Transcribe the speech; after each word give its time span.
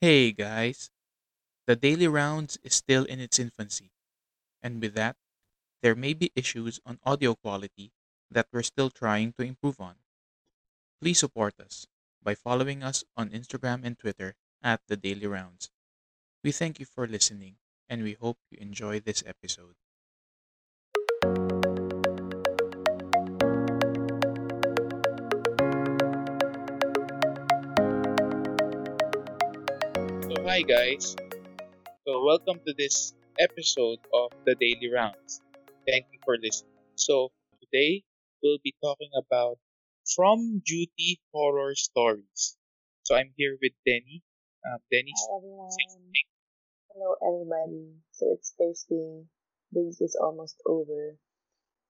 Hey 0.00 0.32
guys, 0.32 0.90
the 1.66 1.76
daily 1.76 2.08
rounds 2.08 2.58
is 2.62 2.74
still 2.74 3.04
in 3.04 3.20
its 3.20 3.38
infancy, 3.38 3.92
and 4.62 4.80
with 4.80 4.94
that, 4.94 5.16
there 5.82 5.94
may 5.96 6.14
be 6.14 6.32
issues 6.36 6.80
on 6.86 7.00
audio 7.04 7.34
quality 7.36 7.92
that 8.30 8.48
we're 8.52 8.62
still 8.62 8.90
trying 8.90 9.32
to 9.34 9.42
improve 9.42 9.80
on. 9.80 9.96
Please 11.00 11.18
support 11.18 11.58
us 11.58 11.88
by 12.22 12.36
following 12.36 12.82
us 12.84 13.02
on 13.16 13.30
Instagram 13.30 13.84
and 13.84 13.98
Twitter 13.98 14.36
at 14.62 14.80
the 14.86 14.96
daily 14.96 15.26
rounds. 15.26 15.72
We 16.44 16.52
thank 16.52 16.80
you 16.80 16.86
for 16.86 17.08
listening, 17.08 17.58
and 17.88 18.02
we 18.04 18.14
hope 18.14 18.38
you 18.50 18.58
enjoy 18.60 19.00
this 19.00 19.24
episode. 19.26 19.79
Hi 30.50 30.66
guys. 30.66 31.14
So, 32.02 32.26
welcome 32.26 32.58
to 32.66 32.74
this 32.74 33.14
episode 33.38 34.02
of 34.10 34.34
the 34.42 34.58
Daily 34.58 34.90
Rounds. 34.90 35.38
Thank 35.86 36.10
you 36.10 36.18
for 36.26 36.34
listening. 36.42 36.74
So, 36.98 37.30
today 37.62 38.02
we'll 38.42 38.58
be 38.58 38.74
talking 38.82 39.14
about 39.14 39.62
From 40.10 40.58
Duty 40.66 41.22
horror 41.30 41.78
stories. 41.78 42.58
So, 43.06 43.14
I'm 43.14 43.30
here 43.38 43.62
with 43.62 43.78
Denny. 43.86 44.26
Um, 44.66 44.82
Denny, 44.90 45.14
Hi 45.14 45.38
everyone. 45.38 45.70
Hello 46.90 47.14
everybody. 47.22 48.02
So 48.10 48.34
it's 48.34 48.50
Thursday. 48.58 49.30
The 49.70 49.86
week 49.86 50.02
is 50.02 50.18
almost 50.18 50.58
over. 50.66 51.14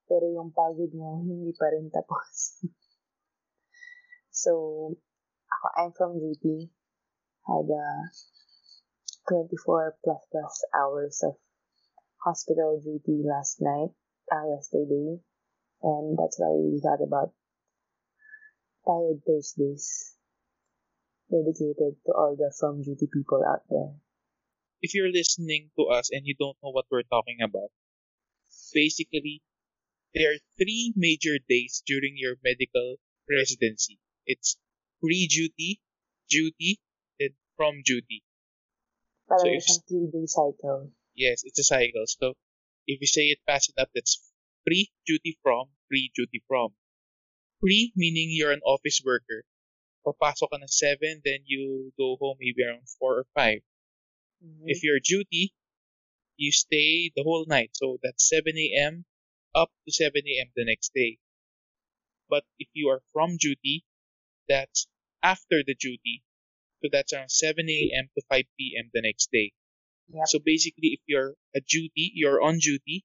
Pero 0.04 0.28
yung 0.36 0.52
pagod 0.52 0.92
mo, 0.92 1.24
hindi 1.24 1.56
pa 1.56 1.72
rin 1.72 1.88
tapos. 1.88 2.60
so, 4.44 4.52
ako, 5.48 5.66
I'm 5.80 5.92
from 5.96 6.20
duty. 6.20 6.68
Had 7.48 7.72
uh, 7.72 8.04
24 9.30 9.96
plus 10.04 10.26
plus 10.30 10.64
hours 10.74 11.22
of 11.24 11.36
hospital 12.24 12.80
duty 12.84 13.22
last 13.24 13.62
night, 13.62 13.90
uh, 14.32 14.46
yesterday. 14.56 15.20
And 15.82 16.18
that's 16.18 16.38
why 16.38 16.50
we 16.52 16.80
thought 16.82 17.02
about 17.02 17.32
Tired 18.86 19.22
Thursdays 19.26 20.16
dedicated 21.30 21.96
to 22.04 22.12
all 22.12 22.36
the 22.36 22.52
from 22.60 22.82
duty 22.82 23.06
people 23.12 23.42
out 23.44 23.62
there. 23.70 23.94
if 24.82 24.94
you're 24.94 25.12
listening 25.12 25.70
to 25.78 25.84
us 25.86 26.10
and 26.12 26.26
you 26.26 26.34
don't 26.38 26.56
know 26.62 26.70
what 26.70 26.86
we're 26.90 27.02
talking 27.04 27.38
about, 27.42 27.70
basically, 28.74 29.42
there 30.14 30.32
are 30.32 30.38
three 30.58 30.92
major 30.96 31.38
days 31.48 31.82
during 31.86 32.14
your 32.16 32.36
medical 32.44 32.96
residency. 33.30 33.98
It's 34.26 34.56
pre-duty, 35.02 35.80
duty, 36.30 36.80
and 37.20 37.30
from 37.56 37.82
duty. 37.84 38.22
Parang 39.30 39.46
So 39.46 39.54
isang 39.54 39.80
three-day 39.86 40.26
cycle. 40.26 40.90
Yes, 41.14 41.46
it's 41.46 41.62
a 41.62 41.62
cycle. 41.62 42.02
So 42.10 42.34
if 42.90 42.98
you 42.98 43.06
say 43.06 43.30
it 43.30 43.38
fast 43.46 43.70
enough, 43.70 43.94
that's 43.94 44.18
pre-duty 44.66 45.38
from, 45.38 45.70
pre-duty 45.86 46.42
from. 46.50 46.74
Pre 47.62 47.92
meaning 47.94 48.34
you're 48.34 48.50
an 48.50 48.66
office 48.66 48.98
worker. 49.06 49.46
Papasok 50.02 50.50
ka 50.50 50.58
ng 50.58 50.66
7, 50.66 51.22
then 51.22 51.46
you 51.46 51.94
go 51.94 52.18
home 52.18 52.42
maybe 52.42 52.66
around 52.66 52.90
4 52.98 53.22
or 53.22 53.26
5. 53.38 53.62
Mhm. 54.42 54.66
If 54.66 54.82
you're 54.82 54.98
duty, 54.98 55.54
you 56.36 56.50
stay 56.50 57.12
the 57.14 57.22
whole 57.22 57.46
night. 57.46 57.76
So 57.78 58.02
that's 58.02 58.26
7 58.26 58.58
a.m. 58.58 59.06
up 59.54 59.70
to 59.86 59.92
7 59.92 60.26
a.m. 60.26 60.50
the 60.56 60.64
next 60.66 60.90
day. 60.90 61.20
But 62.28 62.46
if 62.58 62.68
you 62.72 62.88
are 62.88 63.02
from 63.12 63.36
duty, 63.36 63.84
that's 64.48 64.88
after 65.22 65.62
the 65.62 65.74
duty. 65.76 66.24
So 66.82 66.88
that's 66.92 67.12
around 67.12 67.30
7 67.30 67.90
a.m. 67.94 68.10
to 68.16 68.22
5 68.28 68.44
p.m. 68.58 68.90
the 68.94 69.02
next 69.02 69.30
day. 69.32 69.52
Yep. 70.12 70.26
So 70.28 70.38
basically, 70.44 70.90
if 70.98 71.00
you're 71.06 71.34
a 71.54 71.60
duty, 71.60 72.12
you're 72.14 72.42
on 72.42 72.58
duty. 72.58 73.04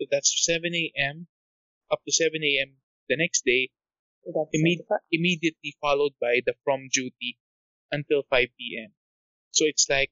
So 0.00 0.06
that's 0.10 0.32
7 0.44 0.92
a.m. 0.96 1.28
up 1.90 2.00
to 2.06 2.12
7 2.12 2.58
a.m. 2.60 2.76
the 3.08 3.16
next 3.16 3.44
day, 3.44 3.70
So 4.24 4.48
Imme- 4.54 4.84
immediately 5.12 5.76
followed 5.80 6.14
by 6.20 6.40
the 6.46 6.54
from 6.64 6.88
duty 6.92 7.38
until 7.92 8.22
5 8.30 8.48
p.m. 8.58 8.94
So 9.52 9.66
it's 9.66 9.88
like 9.88 10.10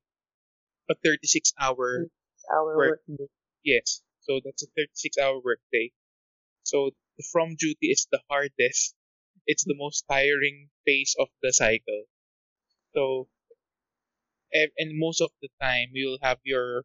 a 0.91 0.95
36 0.95 1.53
hour 1.61 2.09
hour 2.53 2.77
work. 2.77 2.87
work 2.91 3.03
day. 3.19 3.29
Yes. 3.65 4.03
So 4.23 4.41
that's 4.45 4.63
a 4.63 4.67
36 4.77 5.19
hour 5.19 5.41
workday. 5.41 5.93
So 6.65 6.91
the 7.19 7.25
from 7.33 7.57
duty 7.57 7.89
is 7.91 8.07
the 8.11 8.21
hardest. 8.31 8.95
It's 9.47 9.65
the 9.65 9.75
most 9.77 10.05
tiring 10.11 10.71
phase 10.87 11.15
of 11.19 11.29
the 11.43 11.53
cycle. 11.53 12.05
So, 12.97 13.29
and 14.53 14.99
most 14.99 15.21
of 15.21 15.31
the 15.43 15.51
time 15.61 15.91
you'll 15.93 16.19
have 16.23 16.39
your 16.43 16.85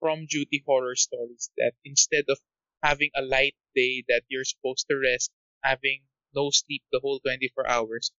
from 0.00 0.26
duty 0.26 0.62
horror 0.64 0.94
stories 0.94 1.50
that 1.58 1.72
instead 1.84 2.24
of 2.28 2.38
having 2.82 3.10
a 3.16 3.22
light 3.22 3.56
day 3.74 4.04
that 4.08 4.22
you're 4.28 4.44
supposed 4.44 4.86
to 4.88 4.96
rest, 4.96 5.32
having 5.64 6.02
no 6.34 6.50
sleep 6.50 6.84
the 6.92 7.00
whole 7.00 7.18
24 7.20 7.68
hours, 7.68 8.12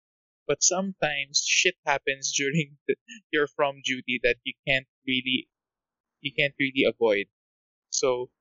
but 0.47 0.61
sometimes 0.61 1.45
shit 1.47 1.75
happens 1.85 2.33
during 2.37 2.77
the, 2.87 2.95
your 3.31 3.47
from 3.47 3.81
duty 3.85 4.19
that 4.23 4.37
you 4.43 4.53
can't 4.67 4.87
really, 5.07 5.47
you 6.21 6.33
can't 6.37 6.55
really 6.59 6.83
avoid. 6.83 7.27
So, 7.91 8.31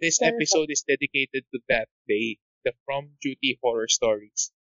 this 0.00 0.22
episode 0.22 0.70
is 0.70 0.84
dedicated 0.86 1.44
to 1.52 1.60
that 1.68 1.88
day, 2.08 2.38
the 2.64 2.72
from 2.84 3.16
duty 3.20 3.58
horror 3.62 3.88
stories. 3.88 4.52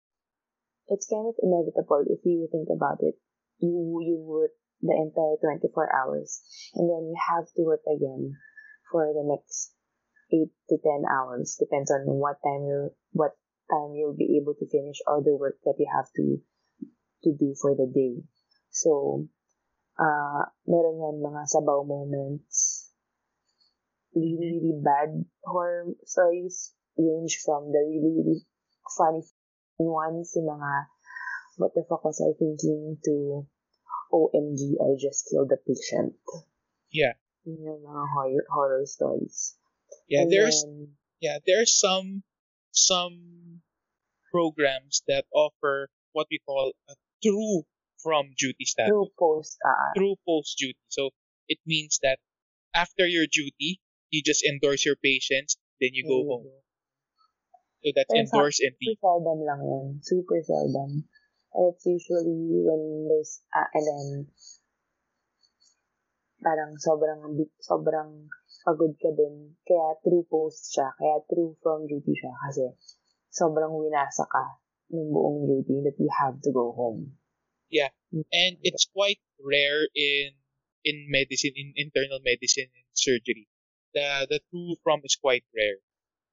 It's 0.87 1.07
kind 1.07 1.27
of 1.27 1.35
inevitable 1.43 2.05
if 2.09 2.25
you 2.25 2.47
think 2.51 2.69
about 2.71 3.03
it. 3.03 3.15
You 3.63 4.03
you 4.03 4.19
work 4.19 4.51
the 4.83 4.91
entire 4.91 5.39
24 5.39 5.71
hours 5.95 6.43
and 6.75 6.91
then 6.91 7.07
you 7.07 7.15
have 7.31 7.47
to 7.55 7.63
work 7.63 7.87
again 7.87 8.35
for 8.91 9.07
the 9.15 9.23
next 9.23 9.71
8 10.27 10.51
to 10.69 10.75
10 10.75 11.07
hours 11.07 11.55
depends 11.55 11.87
on 11.87 12.03
what 12.03 12.43
time 12.43 12.67
you 12.67 12.91
what 13.15 13.39
time 13.71 13.95
you'll 13.95 14.19
be 14.19 14.35
able 14.41 14.59
to 14.59 14.67
finish 14.67 14.99
all 15.07 15.23
the 15.23 15.31
work 15.31 15.55
that 15.63 15.79
you 15.79 15.87
have 15.87 16.11
to 16.19 16.43
to 17.23 17.31
do 17.31 17.55
for 17.55 17.75
the 17.75 17.87
day. 17.87 18.19
So, 18.69 19.25
uh, 19.95 20.43
meron 20.67 20.99
yan 20.99 21.17
mga 21.23 21.47
sabaw 21.47 21.87
moments, 21.87 22.89
really, 24.11 24.59
really 24.59 24.75
bad 24.83 25.23
horror 25.45 25.95
stories 26.03 26.75
range 26.99 27.39
from 27.41 27.71
the 27.71 27.81
really, 27.81 28.11
really 28.19 28.39
funny 28.97 29.23
ones, 29.79 30.35
yung 30.35 30.51
mga 30.51 30.71
what 31.57 31.73
the 31.73 31.85
fuck 31.87 32.03
was 32.03 32.21
I 32.21 32.33
thinking 32.37 32.97
to 33.05 33.47
OMG, 34.13 34.77
I 34.77 34.95
just 34.99 35.27
killed 35.29 35.51
a 35.51 35.57
patient. 35.57 36.13
Yeah. 36.91 37.13
Yung 37.45 37.81
mga 37.81 38.03
horror, 38.13 38.45
horror 38.49 38.85
stories. 38.85 39.55
Yeah, 40.07 40.21
And 40.21 40.31
there's 40.31 40.63
then, 40.63 40.95
yeah, 41.19 41.37
there's 41.45 41.73
some 41.77 42.23
some 42.71 43.61
programs 44.31 45.03
that 45.07 45.25
offer 45.33 45.89
what 46.13 46.27
we 46.29 46.39
call 46.45 46.73
a 46.89 46.95
true 47.23 47.63
from 48.01 48.33
duty 48.37 48.65
status, 48.65 48.89
through 48.89 49.09
post, 49.17 49.57
uh, 49.65 49.93
true 49.95 50.15
post 50.27 50.57
duty. 50.57 50.77
So 50.89 51.11
it 51.47 51.59
means 51.65 51.99
that 52.03 52.19
after 52.73 53.07
your 53.07 53.25
duty, 53.31 53.79
you 54.09 54.21
just 54.21 54.43
endorse 54.43 54.85
your 54.85 54.97
patients, 54.97 55.57
then 55.79 55.91
you 55.93 56.03
go 56.03 56.23
home. 56.27 56.47
So 57.83 57.91
that's 57.95 58.11
Pero 58.11 58.23
endorse 58.23 58.59
and 58.59 58.75
super 58.79 58.99
seldom 59.01 59.39
lang 59.43 59.61
yun. 59.63 59.87
Super 60.03 60.39
seldom. 60.43 61.03
It's 61.53 61.85
usually 61.85 62.65
when 62.65 63.07
there's, 63.09 63.41
uh, 63.53 63.69
and 63.73 63.85
then, 63.85 64.07
parang 66.41 66.75
sobrang, 66.81 67.21
sobrang 67.61 68.27
pagod 68.65 68.95
ka 68.99 69.11
din. 69.13 69.55
Kaya 69.63 69.99
true 70.01 70.25
post 70.27 70.73
siya. 70.73 70.91
Kaya 70.97 71.23
true 71.29 71.55
from 71.61 71.85
duty 71.85 72.15
siya. 72.15 72.33
Kasi 72.47 72.65
sobrang 73.29 73.71
winasa 73.75 74.25
ka 74.25 74.59
ng 74.93 75.09
buong 75.13 75.45
duty 75.47 75.83
that 75.85 75.97
you 75.99 76.09
have 76.21 76.39
to 76.41 76.51
go 76.51 76.73
home. 76.73 77.17
And 78.13 78.61
it's 78.61 78.85
quite 78.93 79.17
rare 79.41 79.89
in 79.95 80.37
in 80.85 81.09
medicine, 81.09 81.53
in 81.55 81.73
internal 81.75 82.19
medicine 82.21 82.69
and 82.69 82.87
surgery. 82.93 83.49
The 83.93 84.29
the 84.29 84.39
true 84.51 84.77
from 84.85 85.01
is 85.01 85.17
quite 85.17 85.45
rare. 85.55 85.81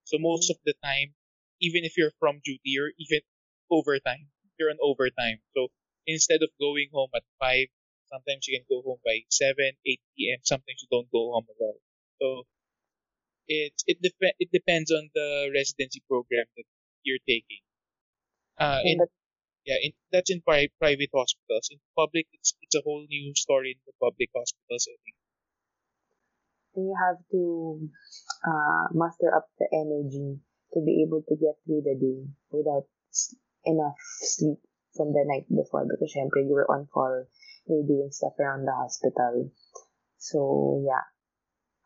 So 0.04 0.18
most 0.20 0.50
of 0.50 0.58
the 0.66 0.74
time, 0.84 1.16
even 1.60 1.88
if 1.88 1.96
you're 1.96 2.12
from 2.20 2.44
duty, 2.44 2.76
you're 2.76 2.92
even 3.00 3.24
overtime. 3.72 4.28
You're 4.60 4.70
on 4.70 4.78
overtime. 4.84 5.40
So 5.56 5.68
instead 6.06 6.44
of 6.44 6.50
going 6.60 6.90
home 6.92 7.10
at 7.16 7.24
five, 7.40 7.68
sometimes 8.12 8.46
you 8.48 8.60
can 8.60 8.66
go 8.68 8.82
home 8.84 9.00
by 9.04 9.24
seven, 9.30 9.72
eight 9.86 10.02
p.m. 10.16 10.40
Sometimes 10.44 10.84
you 10.84 10.88
don't 10.92 11.10
go 11.10 11.32
home 11.32 11.48
at 11.48 11.56
all. 11.64 11.80
So 12.20 12.44
it 13.48 13.74
it 13.86 13.98
dep- 14.00 14.36
it 14.38 14.50
depends 14.52 14.90
on 14.90 15.10
the 15.14 15.50
residency 15.54 16.00
program 16.08 16.46
that 16.56 16.64
you're 17.02 17.24
taking. 17.28 17.62
Uh, 18.58 18.80
in 18.84 18.98
yeah, 19.66 19.76
in, 19.82 19.92
that's 20.12 20.30
in 20.30 20.42
pri- 20.42 20.70
private 20.80 21.10
hospitals. 21.14 21.68
In 21.70 21.80
public, 21.96 22.26
it's 22.32 22.54
it's 22.62 22.76
a 22.76 22.82
whole 22.82 23.06
new 23.08 23.34
story 23.34 23.72
in 23.72 23.80
the 23.86 23.94
public 24.00 24.30
hospital 24.36 24.78
setting. 24.78 25.14
you 26.76 26.94
have 27.04 27.18
to 27.30 27.88
uh, 28.46 28.86
muster 28.92 29.34
up 29.34 29.46
the 29.58 29.68
energy 29.72 30.38
to 30.72 30.80
be 30.80 31.02
able 31.06 31.22
to 31.28 31.34
get 31.36 31.56
through 31.66 31.82
the 31.82 31.94
day 31.98 32.20
without 32.50 32.86
enough 33.64 33.98
sleep 34.22 34.58
from 34.96 35.12
the 35.12 35.24
night 35.26 35.46
before 35.48 35.86
because 35.86 36.12
syempre 36.14 36.42
you 36.44 36.54
were 36.54 36.70
on 36.70 36.86
call, 36.86 37.26
you 37.66 37.76
were 37.76 37.86
doing 37.86 38.10
stuff 38.10 38.34
around 38.38 38.64
the 38.66 38.72
hospital. 38.74 39.50
So, 40.18 40.82
yeah. 40.84 41.06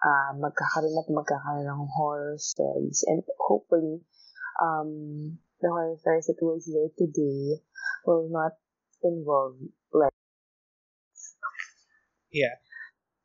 Uh, 0.05 0.37
magkakaroon 0.37 1.00
at 1.00 1.09
magkakaroon 1.09 1.65
ng 1.65 1.88
horror 1.97 2.37
stories. 2.37 3.05
And 3.06 3.23
hopefully, 3.41 4.05
um, 4.61 5.38
the 5.61 5.69
horror 5.69 5.97
stories 6.00 6.26
that 6.26 6.37
we'll 6.43 6.61
hear 6.61 6.91
today 6.99 7.62
will 8.05 8.29
not 8.29 8.53
involve 9.03 9.56
like 9.93 10.12
Yeah. 12.32 12.59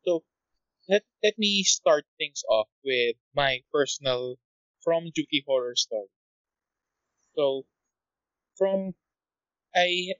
So 0.06 0.24
let 0.88 1.04
let 1.24 1.38
me 1.38 1.64
start 1.64 2.06
things 2.18 2.44
off 2.50 2.70
with 2.86 3.16
my 3.34 3.64
personal 3.74 4.38
from 4.84 5.12
duty 5.14 5.44
horror 5.48 5.76
story. 5.76 6.10
So 7.36 7.66
from 8.60 8.96
I 9.76 10.14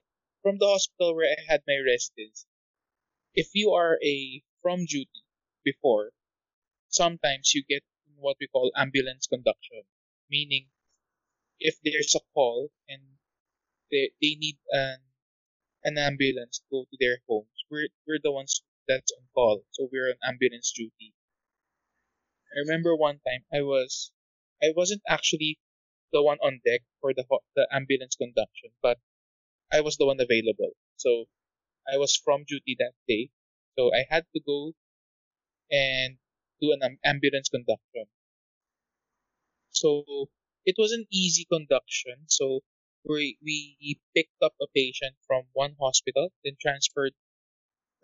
from 0.44 0.58
the 0.60 0.68
hospital 0.68 1.16
where 1.16 1.30
I 1.38 1.42
had 1.52 1.64
my 1.68 1.78
residence, 1.86 2.48
if 3.36 3.50
you 3.56 3.72
are 3.74 4.00
a 4.04 4.44
from 4.62 4.86
duty 4.86 5.24
before, 5.66 6.14
sometimes 6.90 7.54
you 7.56 7.64
get 7.64 7.84
what 8.18 8.38
we 8.40 8.48
call 8.48 8.72
ambulance 8.76 9.28
conduction, 9.28 9.84
meaning 10.30 10.70
if 11.60 11.78
there's 11.84 12.16
a 12.16 12.22
call 12.34 12.72
and 12.90 13.02
they, 13.92 14.12
they 14.22 14.36
need 14.36 14.58
an 14.72 15.00
an 15.84 15.98
ambulance 15.98 16.60
to 16.60 16.66
go 16.72 16.86
to 16.86 16.98
their 17.00 17.20
homes, 17.28 17.66
we're 17.70 17.90
we're 18.08 18.20
the 18.24 18.32
ones 18.32 18.64
that's 18.88 19.12
on 19.12 19.28
call, 19.36 19.66
so 19.72 19.90
we're 19.92 20.10
on 20.10 20.18
ambulance 20.26 20.72
duty. 20.72 21.14
I 22.56 22.60
remember 22.60 22.96
one 22.96 23.20
time 23.22 23.46
I 23.52 23.62
was 23.64 24.12
I 24.62 24.72
wasn't 24.76 25.02
actually 25.08 25.58
the 26.12 26.24
one 26.24 26.40
on 26.40 26.62
deck 26.66 26.82
for 27.02 27.14
the 27.14 27.26
the 27.56 27.68
ambulance 27.72 28.16
conduction, 28.16 28.72
but 28.82 29.00
I 29.72 29.82
was 29.82 29.98
the 29.98 30.06
one 30.06 30.20
available. 30.22 30.74
So 30.98 31.26
I 31.88 31.98
was 31.98 32.16
from 32.16 32.46
duty 32.46 32.76
that 32.80 32.94
day, 33.08 33.32
so 33.78 33.94
I 33.94 34.06
had 34.10 34.26
to 34.36 34.42
go 34.42 34.74
and 35.72 36.18
do 36.62 36.72
an 36.74 37.00
ambulance 37.04 37.50
conduction. 37.50 38.06
So 39.72 40.30
it 40.66 40.76
was 40.78 40.92
an 40.92 41.08
easy 41.12 41.46
conduction. 41.46 42.26
So 42.28 42.62
we 43.04 43.38
we 43.42 44.00
picked 44.16 44.42
up 44.44 44.54
a 44.62 44.68
patient 44.76 45.16
from 45.26 45.46
one 45.54 45.76
hospital, 45.80 46.32
then 46.44 46.56
transferred 46.62 47.14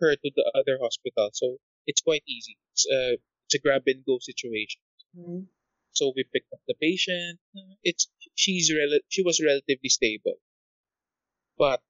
her 0.00 0.16
to 0.16 0.30
the 0.36 0.52
other 0.54 0.78
hospital. 0.80 1.30
So 1.34 1.58
it's 1.86 2.02
quite 2.02 2.24
easy. 2.26 2.58
It's 2.72 2.86
a 2.90 3.18
it's 3.46 3.54
a 3.56 3.58
grab 3.60 3.84
and 3.86 4.04
go 4.04 4.18
situation. 4.20 4.82
Mhm. 5.16 5.48
So 5.96 6.12
we 6.14 6.24
picked 6.24 6.52
up 6.52 6.60
the 6.68 6.74
patient. 6.74 7.40
It's 7.82 8.06
she's 8.34 8.70
rel- 8.70 9.06
she 9.08 9.22
was 9.22 9.40
relatively 9.40 9.88
stable, 9.88 10.36
but 11.56 11.80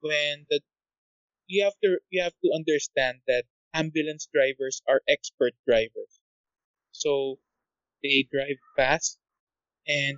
when 0.00 0.46
the 0.48 0.60
you 1.48 1.64
have 1.64 1.74
to 1.82 1.98
you 2.10 2.22
have 2.22 2.38
to 2.44 2.52
understand 2.54 3.18
that 3.26 3.44
ambulance 3.74 4.28
drivers 4.32 4.80
are 4.86 5.02
expert 5.08 5.54
drivers. 5.66 6.20
So 6.92 7.40
they 8.02 8.28
drive 8.30 8.62
fast, 8.76 9.18
and 9.88 10.16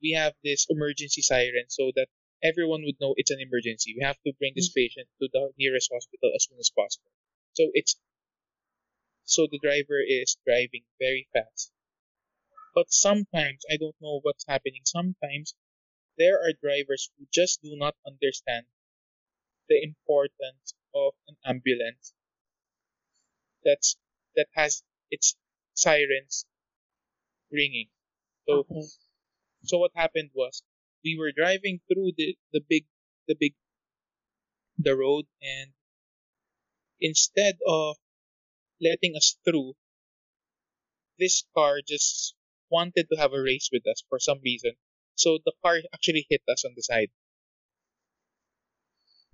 we 0.00 0.12
have 0.12 0.34
this 0.44 0.66
emergency 0.70 1.22
siren 1.22 1.66
so 1.68 1.90
that 1.96 2.06
everyone 2.40 2.82
would 2.84 3.00
know 3.00 3.14
it's 3.16 3.34
an 3.34 3.40
emergency. 3.40 3.96
We 3.98 4.04
have 4.06 4.22
to 4.22 4.32
bring 4.38 4.52
this 4.54 4.70
mm-hmm. 4.70 4.86
patient 4.86 5.08
to 5.20 5.28
the 5.32 5.50
nearest 5.58 5.90
hospital 5.92 6.30
as 6.36 6.46
soon 6.48 6.58
as 6.60 6.70
possible. 6.70 7.10
So 7.54 7.70
it's 7.74 7.96
so 9.24 9.48
the 9.50 9.58
driver 9.58 9.98
is 10.00 10.38
driving 10.46 10.84
very 11.00 11.26
fast. 11.34 11.72
But 12.78 12.92
sometimes 12.92 13.64
I 13.68 13.76
don't 13.76 14.00
know 14.00 14.20
what's 14.20 14.46
happening. 14.46 14.82
Sometimes 14.84 15.56
there 16.18 16.38
are 16.40 16.52
drivers 16.52 17.10
who 17.18 17.26
just 17.32 17.62
do 17.62 17.76
not 17.76 17.96
understand 18.06 18.66
the 19.68 19.82
importance 19.82 20.74
of 20.94 21.14
an 21.28 21.36
ambulance 21.44 22.14
that's 23.64 23.96
that 24.36 24.48
has 24.54 24.82
its 25.10 25.36
sirens 25.74 26.44
ringing. 27.50 27.88
So 28.48 28.66
Okay. 28.70 28.82
so 29.64 29.78
what 29.78 29.92
happened 29.94 30.30
was 30.34 30.62
we 31.04 31.16
were 31.18 31.32
driving 31.32 31.80
through 31.88 32.12
the, 32.16 32.36
the 32.52 32.60
big 32.60 32.86
the 33.28 33.34
big 33.38 33.54
the 34.78 34.96
road 34.96 35.26
and 35.42 35.72
instead 37.00 37.58
of 37.66 37.96
letting 38.80 39.16
us 39.16 39.36
through 39.44 39.74
this 41.18 41.44
car 41.54 41.80
just 41.86 42.34
wanted 42.70 43.08
to 43.10 43.16
have 43.18 43.32
a 43.32 43.42
race 43.42 43.70
with 43.72 43.86
us 43.86 44.02
for 44.08 44.18
some 44.18 44.40
reason. 44.44 44.72
So 45.14 45.38
the 45.44 45.52
car 45.64 45.80
actually 45.92 46.26
hit 46.28 46.42
us 46.48 46.64
on 46.64 46.72
the 46.76 46.82
side. 46.82 47.10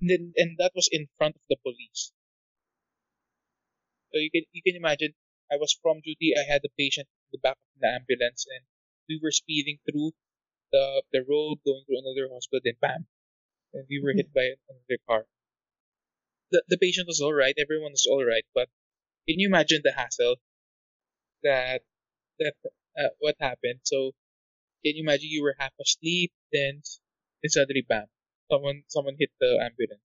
And 0.00 0.10
then 0.10 0.32
and 0.36 0.56
that 0.58 0.72
was 0.74 0.88
in 0.90 1.08
front 1.18 1.36
of 1.36 1.42
the 1.48 1.56
police. 1.62 2.12
So 4.12 4.18
you 4.18 4.30
can 4.30 4.44
you 4.52 4.62
can 4.62 4.76
imagine 4.76 5.14
i 5.50 5.56
was 5.56 5.76
from 5.82 6.00
duty 6.00 6.32
i 6.38 6.44
had 6.46 6.62
a 6.64 6.72
patient 6.78 7.08
in 7.10 7.28
the 7.32 7.42
back 7.42 7.58
of 7.58 7.80
the 7.80 7.88
ambulance 7.88 8.46
and 8.48 8.64
we 9.08 9.18
were 9.22 9.32
speeding 9.32 9.78
through 9.84 10.12
the 10.72 11.02
the 11.12 11.22
road 11.28 11.58
going 11.66 11.84
to 11.88 11.98
another 11.98 12.28
hospital 12.32 12.62
then 12.64 12.78
bam 12.80 13.06
and 13.74 13.86
we 13.90 14.00
were 14.00 14.14
hit 14.14 14.32
by 14.32 14.54
another 14.70 14.98
car. 15.08 15.26
The, 16.52 16.62
the 16.68 16.78
patient 16.78 17.08
was 17.08 17.20
all 17.20 17.34
right 17.34 17.54
everyone 17.58 17.92
was 17.92 18.06
all 18.08 18.24
right 18.24 18.46
but 18.54 18.68
can 19.28 19.40
you 19.40 19.48
imagine 19.48 19.80
the 19.82 19.92
hassle 19.92 20.36
that 21.42 21.82
that 22.38 22.54
uh, 22.98 23.10
what 23.20 23.36
happened. 23.40 23.80
So 23.84 24.12
can 24.84 24.96
you 24.96 25.02
imagine 25.04 25.30
you 25.30 25.42
were 25.42 25.56
half 25.58 25.74
asleep 25.80 26.32
then 26.52 26.82
then 27.42 27.50
suddenly 27.50 27.82
bam 27.88 28.08
someone 28.50 28.84
someone 28.88 29.16
hit 29.18 29.30
the 29.40 29.58
ambulance. 29.62 30.02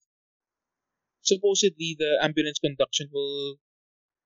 Supposedly 1.22 1.96
the 1.98 2.18
ambulance 2.22 2.60
conduction 2.60 3.10
will 3.14 3.58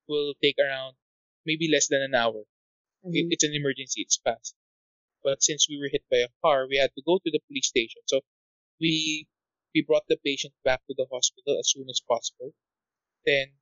will 0.07 0.35
take 0.43 0.57
around 0.59 0.97
maybe 1.45 1.67
less 1.69 1.87
than 1.87 2.01
an 2.01 2.15
hour. 2.15 2.45
Mhm. 3.05 3.27
it's 3.31 3.43
an 3.43 3.53
emergency 3.53 4.01
it's 4.01 4.17
fast. 4.17 4.55
But 5.23 5.43
since 5.43 5.69
we 5.69 5.77
were 5.79 5.89
hit 5.89 6.05
by 6.11 6.17
a 6.19 6.29
car 6.41 6.67
we 6.67 6.77
had 6.77 6.95
to 6.95 7.01
go 7.03 7.19
to 7.19 7.31
the 7.31 7.41
police 7.47 7.67
station. 7.67 8.03
So 8.07 8.21
we 8.79 9.27
we 9.75 9.81
brought 9.83 10.07
the 10.07 10.17
patient 10.17 10.55
back 10.63 10.85
to 10.87 10.93
the 10.95 11.07
hospital 11.11 11.59
as 11.59 11.71
soon 11.71 11.89
as 11.89 12.01
possible. 12.01 12.55
Then 13.25 13.59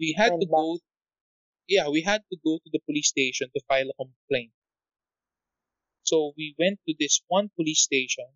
we 0.00 0.14
had 0.14 0.32
Went 0.32 0.40
to 0.40 0.46
go 0.46 0.80
yeah 1.70 1.88
we 1.88 2.02
had 2.02 2.22
to 2.30 2.36
go 2.44 2.58
to 2.58 2.70
the 2.70 2.80
police 2.86 3.08
station 3.08 3.48
to 3.54 3.60
file 3.66 3.88
a 3.88 3.94
complaint. 3.94 4.52
So 6.02 6.34
we 6.36 6.54
went 6.58 6.80
to 6.86 6.94
this 6.98 7.22
one 7.28 7.48
police 7.56 7.80
station 7.80 8.26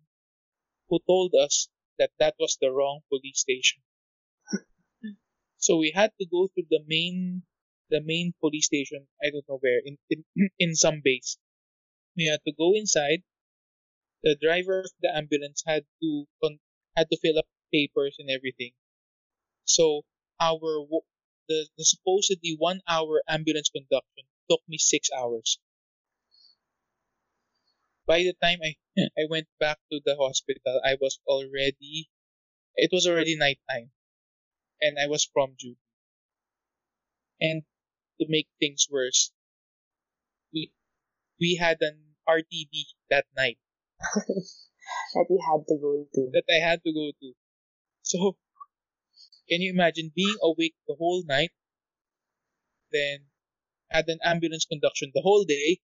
who 0.89 0.99
told 1.05 1.35
us 1.35 1.69
that 1.99 2.11
that 2.19 2.35
was 2.39 2.57
the 2.59 2.71
wrong 2.71 3.01
police 3.09 3.39
station. 3.41 3.83
So 5.57 5.75
we 5.77 5.91
had 5.91 6.11
to 6.19 6.25
go 6.25 6.47
to 6.47 6.63
the 6.69 6.79
main 6.87 7.43
the 7.89 7.99
main 8.01 8.33
police 8.39 8.65
station 8.67 9.07
i 9.21 9.29
don't 9.29 9.47
know 9.49 9.57
where 9.59 9.79
in 9.83 9.97
in, 10.09 10.23
in 10.59 10.75
some 10.75 11.01
base. 11.03 11.37
We 12.17 12.25
had 12.25 12.41
to 12.47 12.53
go 12.53 12.73
inside. 12.75 13.23
The 14.23 14.35
driver 14.35 14.81
of 14.81 14.91
the 15.01 15.15
ambulance 15.15 15.63
had 15.65 15.85
to 16.01 16.27
con- 16.43 16.59
had 16.97 17.09
to 17.11 17.17
fill 17.17 17.39
up 17.39 17.47
papers 17.71 18.17
and 18.19 18.29
everything. 18.29 18.73
So 19.65 20.03
our 20.39 20.81
the, 21.47 21.67
the 21.77 21.85
supposedly 21.85 22.55
one 22.57 22.81
hour 22.87 23.21
ambulance 23.27 23.69
conduction 23.69 24.25
took 24.49 24.61
me 24.67 24.77
six 24.77 25.09
hours 25.15 25.59
by 28.05 28.19
the 28.19 28.33
time 28.41 28.59
i 28.63 28.75
i 29.17 29.25
went 29.29 29.47
back 29.59 29.77
to 29.91 29.99
the 30.05 30.15
hospital 30.15 30.81
i 30.83 30.95
was 30.99 31.19
already 31.27 32.09
it 32.75 32.89
was 32.91 33.07
already 33.07 33.35
nighttime 33.37 33.91
and 34.81 34.97
i 34.99 35.07
was 35.07 35.27
from 35.33 35.55
duty 35.57 35.79
and 37.41 37.63
to 38.19 38.25
make 38.29 38.47
things 38.59 38.87
worse 38.89 39.31
we 40.53 40.71
we 41.39 41.55
had 41.55 41.77
an 41.81 42.15
rtd 42.27 42.95
that 43.09 43.25
night 43.35 43.57
that 45.13 45.25
you 45.29 45.39
had 45.41 45.65
to 45.67 45.75
go 45.81 46.05
to. 46.13 46.29
that 46.33 46.43
I 46.49 46.59
had 46.63 46.83
to 46.83 46.93
go 46.93 47.11
to. 47.19 47.33
So, 48.03 48.37
can 49.49 49.61
you 49.61 49.71
imagine 49.71 50.11
being 50.15 50.35
awake 50.41 50.75
the 50.87 50.95
whole 50.97 51.23
night, 51.25 51.51
then 52.91 53.25
had 53.89 54.05
an 54.07 54.19
ambulance 54.23 54.65
conduction 54.65 55.11
the 55.13 55.21
whole 55.21 55.43
day, 55.43 55.79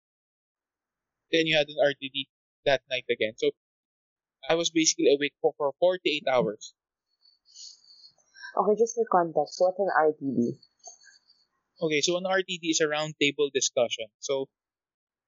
then 1.32 1.46
you 1.46 1.58
had 1.58 1.68
an 1.68 1.76
RTD 1.82 2.28
that 2.66 2.82
night 2.90 3.06
again. 3.10 3.34
So, 3.38 3.52
I 4.50 4.56
was 4.56 4.70
basically 4.70 5.14
awake 5.14 5.34
for, 5.42 5.54
for 5.58 5.74
48 5.80 6.24
hours. 6.32 6.74
Okay, 8.56 8.80
just 8.80 8.96
for 8.96 9.06
context, 9.12 9.56
what's 9.60 9.80
an 9.80 9.90
RTD? 9.94 10.58
Okay, 11.82 12.02
so 12.02 12.18
an 12.18 12.24
RTD 12.24 12.72
is 12.72 12.82
a 12.82 12.88
round 12.88 13.16
table 13.22 13.50
discussion. 13.54 14.08
So, 14.20 14.48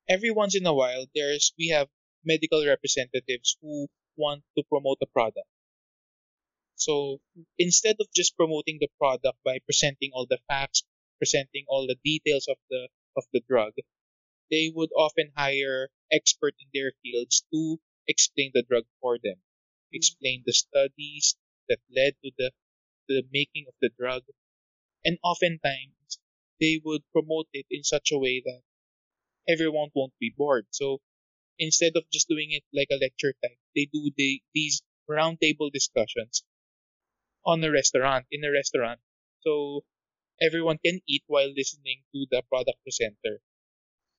every 0.08 0.32
once 0.32 0.56
in 0.56 0.66
a 0.66 0.74
while, 0.74 1.06
there's 1.14 1.54
we 1.58 1.68
have 1.70 1.88
medical 2.26 2.66
representatives 2.66 3.58
who 3.62 3.88
want 4.18 4.44
to 4.58 4.64
promote 4.70 4.98
a 5.02 5.06
product. 5.06 5.48
So 6.80 7.22
instead 7.60 7.98
of 8.00 8.08
just 8.16 8.36
promoting 8.38 8.80
the 8.80 8.90
product 8.98 9.38
by 9.44 9.60
presenting 9.60 10.12
all 10.14 10.26
the 10.26 10.40
facts, 10.48 10.84
presenting 11.20 11.66
all 11.68 11.86
the 11.88 11.98
details 12.04 12.48
of 12.48 12.58
the 12.70 12.90
of 13.18 13.26
the 13.34 13.42
drug, 13.48 13.74
they 14.52 14.72
would 14.74 14.92
often 14.96 15.32
hire 15.36 15.90
expert 16.12 16.56
in 16.60 16.70
their 16.74 16.94
fields 17.04 17.46
to 17.54 17.80
explain 18.08 18.52
the 18.54 18.64
drug 18.64 18.86
for 19.02 19.18
them. 19.18 19.38
Mm. 19.38 19.98
explain 19.98 20.44
the 20.46 20.54
studies 20.54 21.36
that 21.68 21.80
led 21.90 22.16
to 22.24 22.32
the 22.38 22.52
to 23.08 23.22
the 23.22 23.28
making 23.32 23.66
of 23.68 23.76
the 23.82 23.90
drug, 23.90 24.24
and 25.04 25.18
oftentimes 25.24 26.20
they 26.60 26.80
would 26.84 27.04
promote 27.12 27.48
it 27.54 27.66
in 27.72 27.84
such 27.84 28.12
a 28.12 28.20
way 28.20 28.42
that 28.46 28.62
everyone 29.48 29.90
won't 29.96 30.14
be 30.20 30.34
bored. 30.36 30.68
So 30.72 31.02
instead 31.60 31.94
of 31.96 32.10
just 32.12 32.28
doing 32.30 32.52
it 32.52 32.64
like 32.74 32.90
a 32.92 32.98
lecture 32.98 33.34
type, 33.44 33.60
they 33.76 33.86
do 33.92 34.12
the, 34.16 34.42
these 34.54 34.82
roundtable 35.10 35.72
discussions 35.72 36.44
on 37.46 37.64
a 37.64 37.72
restaurant, 37.72 38.26
in 38.32 38.44
a 38.44 38.52
restaurant. 38.52 39.00
So 39.42 39.84
everyone 40.42 40.80
can 40.84 41.02
eat 41.08 41.24
while 41.28 41.52
listening 41.56 42.04
to 42.14 42.26
the 42.32 42.42
product 42.50 42.82
presenter. 42.84 43.42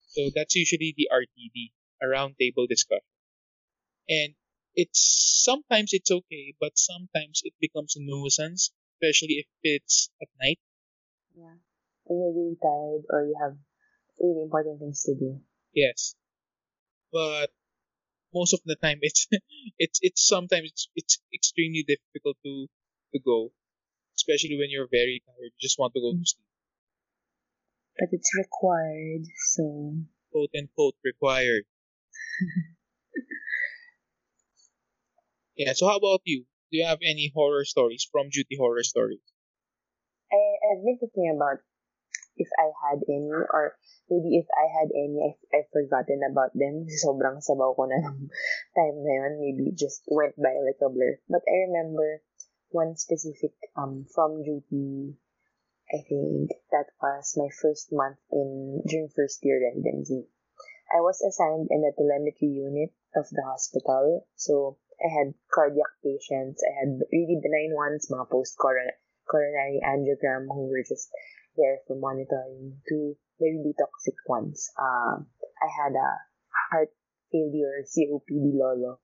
So 0.09 0.31
that's 0.35 0.55
usually 0.55 0.95
the 0.97 1.09
RTD, 1.13 1.73
a 2.03 2.07
roundtable 2.07 2.69
discussion. 2.69 3.05
And 4.09 4.35
it's 4.75 5.01
sometimes 5.45 5.93
it's 5.93 6.11
okay, 6.11 6.55
but 6.61 6.73
sometimes 6.77 7.43
it 7.45 7.55
becomes 7.61 7.97
a 7.97 8.01
nuisance, 8.01 8.71
especially 8.97 9.45
if 9.45 9.47
it's 9.63 10.11
at 10.21 10.29
night. 10.41 10.59
Yeah. 11.37 11.55
And 12.07 12.19
you're 12.19 12.35
really 12.35 12.57
tired 12.61 13.05
or 13.09 13.27
you 13.27 13.37
have 13.41 13.57
really 14.19 14.43
important 14.43 14.81
things 14.81 15.03
to 15.05 15.15
do. 15.15 15.41
Yes. 15.73 16.15
But 17.13 17.51
most 18.35 18.53
of 18.53 18.61
the 18.65 18.77
time 18.77 18.99
it's 19.03 19.27
it's 19.79 19.99
it's 20.03 20.27
sometimes 20.27 20.71
it's, 20.71 20.89
it's 20.95 21.19
extremely 21.33 21.85
difficult 21.87 22.37
to 22.45 22.69
to 23.13 23.21
go. 23.21 23.53
Especially 24.17 24.57
when 24.59 24.71
you're 24.71 24.89
very 24.91 25.23
tired. 25.25 25.53
You 25.57 25.61
just 25.61 25.79
want 25.79 25.95
to 25.95 26.01
go 26.01 26.13
to 26.13 26.19
mm. 26.19 26.27
sleep. 26.27 26.45
But 27.99 28.09
it's 28.13 28.31
required, 28.37 29.27
so 29.53 29.95
Quote 30.33 30.55
unquote 30.57 30.95
required. 31.05 31.65
yeah, 35.57 35.73
so 35.75 35.89
how 35.89 35.97
about 35.97 36.23
you? 36.25 36.47
Do 36.71 36.79
you 36.79 36.87
have 36.87 37.03
any 37.03 37.33
horror 37.35 37.65
stories 37.65 38.07
from 38.11 38.31
duty 38.31 38.57
horror 38.57 38.85
stories? 38.85 39.21
I, 40.33 40.39
I've 40.71 40.85
been 40.85 40.99
thinking 41.01 41.35
about 41.35 41.59
if 42.37 42.49
I 42.57 42.71
had 42.87 43.03
any 43.11 43.27
or 43.29 43.75
maybe 44.09 44.39
if 44.39 44.47
I 44.55 44.67
had 44.71 44.89
any, 44.95 45.19
I've, 45.19 45.43
I've 45.51 45.71
forgotten 45.75 46.23
about 46.31 46.55
them. 46.55 46.87
Sobrang 47.03 47.43
sabaw 47.43 47.75
ko 47.75 47.91
na 47.91 47.99
ng 47.99 48.31
time 48.79 48.99
na 49.03 49.13
yun. 49.13 49.33
Maybe 49.43 49.75
just 49.75 50.07
went 50.07 50.39
by 50.39 50.55
like 50.63 50.79
a 50.79 50.89
blur. 50.89 51.19
But 51.27 51.43
I 51.51 51.67
remember 51.67 52.23
one 52.71 52.97
specific 52.97 53.53
um 53.77 54.07
from 54.15 54.43
duty. 54.43 55.17
I 55.93 56.03
think 56.09 56.51
that 56.71 56.87
was 57.03 57.35
my 57.37 57.49
first 57.61 57.91
month 57.93 58.19
in 58.31 58.83
during 58.87 59.09
first 59.11 59.41
year 59.43 59.59
residency. 59.59 60.29
I 60.91 61.01
was 61.03 61.23
assigned 61.23 61.69
in 61.71 61.83
the 61.83 61.93
telemetry 61.95 62.49
unit 62.49 62.91
of 63.15 63.27
the 63.31 63.43
hospital. 63.43 64.27
So 64.37 64.79
I 65.03 65.09
had 65.09 65.35
cardiac 65.53 65.91
patients. 66.03 66.63
I 66.63 66.73
had 66.79 67.01
really 67.11 67.41
benign 67.43 67.75
ones, 67.75 68.11
mga 68.11 68.31
post-coronary 68.31 69.81
angiogram 69.83 70.47
who 70.47 70.69
were 70.71 70.83
just 70.87 71.11
there 71.57 71.79
for 71.87 71.97
monitoring 71.97 72.79
to 72.89 73.17
the 73.39 73.47
really 73.47 73.75
toxic 73.79 74.15
ones. 74.27 74.71
Uh, 74.79 75.23
I 75.25 75.69
had 75.71 75.95
a 75.95 76.11
heart 76.71 76.91
failure, 77.33 77.83
COPD 77.87 78.55
lolo. 78.55 79.01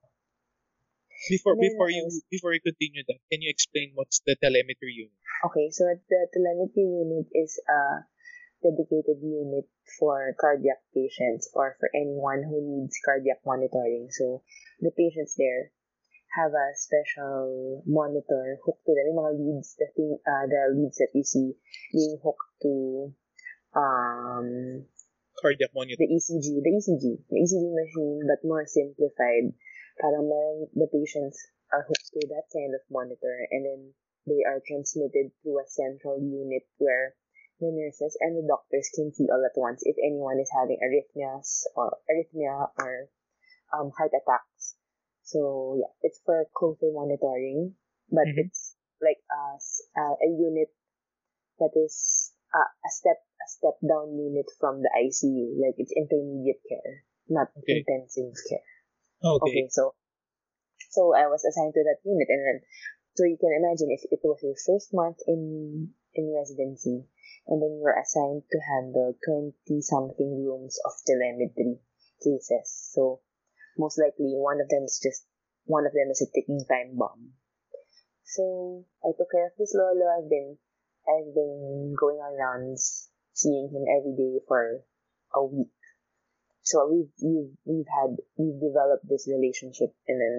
Before 1.29 1.57
before 1.57 1.89
you 1.89 2.05
before 2.29 2.53
you 2.53 2.61
continue 2.61 3.01
that, 3.09 3.17
can 3.33 3.41
you 3.41 3.49
explain 3.49 3.91
what's 3.97 4.21
the 4.21 4.37
telemetry 4.37 4.93
unit? 4.93 5.17
Okay, 5.49 5.69
so 5.73 5.89
the 5.89 6.21
telemetry 6.29 6.85
unit 6.85 7.25
is 7.33 7.57
a 7.65 8.05
dedicated 8.61 9.21
unit 9.21 9.65
for 9.97 10.33
cardiac 10.39 10.81
patients 10.93 11.49
or 11.53 11.75
for 11.79 11.89
anyone 11.93 12.45
who 12.45 12.61
needs 12.61 12.97
cardiac 13.03 13.41
monitoring. 13.45 14.09
So 14.13 14.43
the 14.81 14.91
patients 14.93 15.35
there 15.37 15.73
have 16.37 16.53
a 16.53 16.67
special 16.77 17.81
monitor 17.85 18.61
hooked 18.61 18.85
to 18.85 18.93
them. 18.93 19.09
Yung 19.09 19.17
mga 19.17 19.33
leads, 19.41 19.73
the 19.77 19.89
thing, 19.97 20.21
uh, 20.21 20.45
the 20.45 20.61
leads 20.77 20.97
that 21.01 21.13
you 21.17 21.23
see 21.23 21.57
being 21.93 22.21
hooked 22.21 22.49
to 22.61 22.73
um 23.73 24.85
Cardiac 25.37 25.69
monitor. 25.73 26.01
the 26.01 26.09
ECG, 26.09 26.61
the 26.61 26.71
ECG, 26.77 27.05
the 27.29 27.37
ECG 27.41 27.63
machine, 27.73 28.25
but 28.25 28.41
more 28.41 28.65
simplified. 28.65 29.53
Meron, 30.01 30.69
the 30.73 30.87
patients 30.87 31.37
are 31.71 31.83
hooked 31.83 32.11
to 32.13 32.27
that 32.27 32.47
kind 32.53 32.73
of 32.75 32.81
monitor 32.89 33.47
and 33.51 33.65
then 33.65 33.93
they 34.25 34.43
are 34.45 34.61
transmitted 34.65 35.31
through 35.41 35.59
a 35.59 35.67
central 35.67 36.19
unit 36.19 36.63
where 36.77 37.15
the 37.59 37.71
nurses 37.71 38.17
and 38.21 38.37
the 38.37 38.47
doctors 38.47 38.89
can 38.93 39.11
see 39.13 39.27
all 39.31 39.43
at 39.45 39.57
once 39.59 39.81
if 39.85 39.95
anyone 40.03 40.39
is 40.39 40.49
having 40.53 40.77
arrhythmias 40.83 41.63
or 41.75 41.97
arrhythmia 42.09 42.69
or 42.79 43.09
um, 43.73 43.91
heart 43.97 44.11
attacks. 44.13 44.75
So 45.23 45.77
yeah, 45.79 45.91
it's 46.03 46.19
for 46.25 46.45
closer 46.55 46.91
monitoring, 46.91 47.75
but 48.09 48.27
Mhm. 48.27 48.47
it's 48.47 48.75
like 49.01 49.19
a, 49.31 49.57
a 49.97 50.29
unit 50.29 50.69
that 51.59 51.71
is 51.75 52.33
uh, 52.53 52.69
a 52.85 52.89
step 52.89 53.17
a 53.41 53.47
step 53.49 53.77
down 53.87 54.17
unit 54.17 54.47
from 54.59 54.81
the 54.81 54.89
ICU. 54.95 55.57
Like 55.61 55.75
it's 55.77 55.91
intermediate 55.95 56.61
care, 56.67 57.03
not 57.29 57.49
Okay. 57.57 57.83
intensive 57.85 58.33
care. 58.49 58.65
Okay. 59.23 59.49
Okay, 59.49 59.67
so 59.69 59.95
so 60.89 61.13
I 61.13 61.27
was 61.27 61.43
assigned 61.45 61.73
to 61.73 61.83
that 61.83 62.01
unit, 62.05 62.27
and 62.29 62.41
then 62.45 62.57
so 63.15 63.25
you 63.25 63.37
can 63.37 63.53
imagine 63.53 63.89
if 63.91 64.05
it 64.11 64.21
was 64.23 64.39
your 64.43 64.55
first 64.55 64.93
month 64.93 65.17
in 65.27 65.93
in 66.13 66.33
residency, 66.33 67.05
and 67.47 67.61
then 67.61 67.71
you 67.77 67.81
were 67.83 67.97
assigned 67.97 68.43
to 68.51 68.59
handle 68.59 69.13
twenty 69.23 69.81
something 69.81 70.45
rooms 70.45 70.77
of 70.85 70.93
telemetry 71.05 71.79
cases. 72.23 72.91
So 72.93 73.21
most 73.77 73.97
likely 73.97 74.33
one 74.37 74.61
of 74.61 74.69
them 74.69 74.83
is 74.83 74.99
just 75.01 75.25
one 75.65 75.85
of 75.85 75.93
them 75.93 76.09
is 76.11 76.21
a 76.21 76.31
ticking 76.33 76.65
time 76.69 76.97
bomb. 76.97 77.33
So 78.25 78.85
I 79.03 79.13
took 79.17 79.31
care 79.31 79.47
of 79.47 79.57
this 79.57 79.73
lolo. 79.73 80.05
I've 80.17 80.29
been 80.29 80.57
I've 81.07 81.33
been 81.33 81.95
going 81.99 82.17
on 82.17 82.37
rounds, 82.37 83.09
seeing 83.33 83.69
him 83.69 83.85
every 83.87 84.15
day 84.15 84.41
for 84.47 84.83
a 85.33 85.43
week. 85.45 85.76
So 86.67 86.83
we've 86.91 87.15
we've 87.23 87.55
we've 87.63 87.87
had 87.87 88.19
we've 88.35 88.59
developed 88.59 89.07
this 89.07 89.23
relationship, 89.31 89.95
and 90.07 90.19
then 90.19 90.37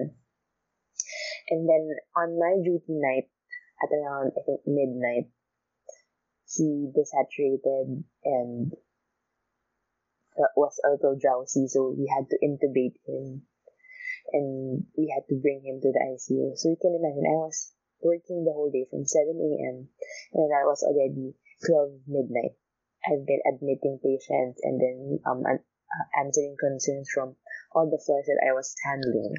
and 1.49 1.65
then 1.65 1.89
on 2.13 2.37
my 2.37 2.53
duty 2.61 2.93
night 3.01 3.33
at 3.81 3.89
around 3.89 4.37
I 4.37 4.41
think 4.45 4.61
midnight, 4.67 5.33
he 6.45 6.93
desaturated 6.93 8.03
and 8.23 8.71
was 10.55 10.79
a 10.85 10.91
little 10.91 11.17
drowsy, 11.17 11.67
so 11.67 11.95
we 11.97 12.05
had 12.05 12.29
to 12.29 12.37
intubate 12.45 13.01
him, 13.09 13.41
and 14.31 14.85
we 14.95 15.09
had 15.09 15.25
to 15.33 15.41
bring 15.41 15.65
him 15.65 15.81
to 15.81 15.89
the 15.89 16.03
ICU. 16.13 16.55
So 16.55 16.69
you 16.69 16.77
can 16.79 16.93
imagine, 16.93 17.25
I 17.25 17.41
was 17.41 17.73
working 18.01 18.45
the 18.45 18.53
whole 18.53 18.69
day 18.69 18.85
from 18.89 19.05
7 19.05 19.25
a.m. 19.33 19.89
and 20.33 20.49
I 20.53 20.63
was 20.63 20.83
already 20.83 21.33
12 21.65 22.05
midnight. 22.07 22.55
I've 23.03 23.25
been 23.25 23.41
admitting 23.49 23.99
patients 24.03 24.61
and 24.63 24.79
then 24.79 25.19
um, 25.25 25.43
uh, 25.91 26.21
answering 26.21 26.55
concerns 26.59 27.09
from 27.13 27.35
all 27.73 27.89
the 27.89 28.01
floors 28.05 28.25
that 28.27 28.41
I 28.45 28.53
was 28.53 28.73
handling. 28.83 29.35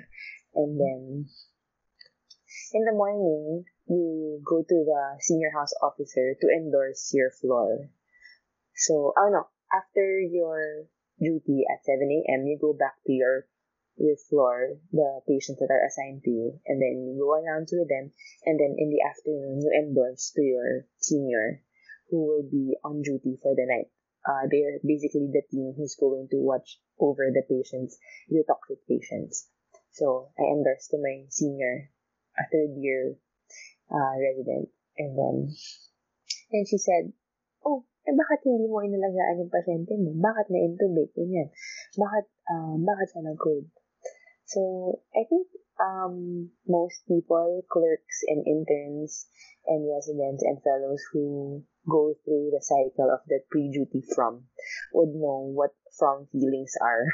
And 0.55 0.81
then 0.81 1.27
in 2.73 2.85
the 2.85 2.93
morning, 2.93 3.65
you 3.87 4.43
go 4.45 4.63
to 4.63 4.79
the 4.85 5.03
senior 5.21 5.51
house 5.51 5.73
officer 5.83 6.35
to 6.41 6.47
endorse 6.49 7.11
your 7.15 7.31
floor. 7.31 7.91
So, 8.77 9.13
oh 9.17 9.31
no, 9.31 9.47
after 9.73 10.21
your 10.21 10.87
duty 11.19 11.65
at 11.71 11.85
7 11.85 12.01
a.m., 12.01 12.47
you 12.47 12.59
go 12.61 12.73
back 12.73 12.95
to 13.07 13.13
your 13.13 13.47
your 14.01 14.17
floor, 14.31 14.81
the 14.93 15.21
patients 15.29 15.61
that 15.61 15.69
are 15.69 15.85
assigned 15.85 16.23
to 16.25 16.31
you, 16.31 16.59
and 16.67 16.81
then 16.81 17.05
you 17.05 17.21
go 17.21 17.37
around 17.37 17.69
with 17.71 17.89
them, 17.89 18.11
and 18.47 18.59
then 18.59 18.75
in 18.79 18.89
the 18.89 19.03
afternoon, 19.05 19.61
you 19.61 19.71
endorse 19.77 20.33
to 20.35 20.41
your 20.41 20.87
senior 20.99 21.61
who 22.09 22.25
will 22.25 22.43
be 22.43 22.75
on 22.83 23.03
duty 23.03 23.39
for 23.43 23.55
the 23.55 23.67
night. 23.69 23.93
Uh, 24.27 24.45
they're 24.51 24.81
basically 24.85 25.33
the 25.33 25.43
team 25.51 25.73
who's 25.77 25.97
going 25.99 26.29
to 26.31 26.39
watch 26.39 26.79
over 27.01 27.33
the 27.33 27.43
patients, 27.49 27.97
the 28.29 28.45
toxic 28.45 28.85
patients. 28.87 29.49
So 29.93 30.29
I 30.39 30.45
endorsed 30.53 30.91
to 30.91 30.99
my 31.01 31.25
senior, 31.31 31.91
a 32.39 32.45
third 32.53 32.77
year 32.77 33.17
uh, 33.91 34.15
resident, 34.21 34.69
and 34.99 35.17
then 35.17 35.37
and 36.53 36.67
she 36.67 36.79
said, 36.79 37.13
"Oh, 37.65 37.87
eh 38.07 38.15
bakit 38.15 38.45
hindi 38.45 38.67
mo 38.67 38.83
inalagaan 38.83 39.41
yung 39.41 39.53
pasyente 39.55 39.95
mo? 39.99 40.15
Bakit 40.19 40.47
na-intubate? 40.51 41.15
Ganyan. 41.15 41.49
Bakit, 41.95 42.27
um, 42.51 42.83
bakit 42.83 43.07
siya 43.15 43.23
nag-code?" 43.25 43.71
So, 44.51 44.61
I 45.15 45.23
think 45.31 45.47
um, 45.79 46.51
most 46.67 47.07
people, 47.07 47.63
clerks 47.71 48.19
and 48.27 48.43
interns 48.43 49.31
and 49.67 49.87
residents 49.87 50.43
and 50.43 50.59
fellows 50.59 51.03
who 51.15 51.63
go 51.89 52.15
through 52.25 52.51
the 52.53 52.63
cycle 52.63 53.11
of 53.11 53.21
the 53.29 53.41
pre-duty 53.51 54.03
from 54.15 54.45
would 54.93 55.15
know 55.15 55.51
what 55.53 55.75
from 55.99 56.27
feelings 56.33 56.75
are. 56.81 57.05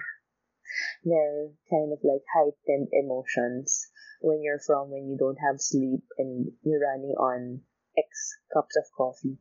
They're 1.04 1.50
kind 1.70 1.92
of 1.92 2.00
like 2.02 2.24
heightened 2.34 2.88
emotions 2.92 3.88
when 4.20 4.42
you're 4.42 4.60
from 4.60 4.90
when 4.90 5.08
you 5.08 5.16
don't 5.16 5.38
have 5.38 5.60
sleep 5.60 6.02
and 6.18 6.52
you're 6.62 6.80
running 6.80 7.14
on 7.18 7.60
X 7.96 8.08
cups 8.52 8.76
of 8.76 8.84
coffee. 8.96 9.38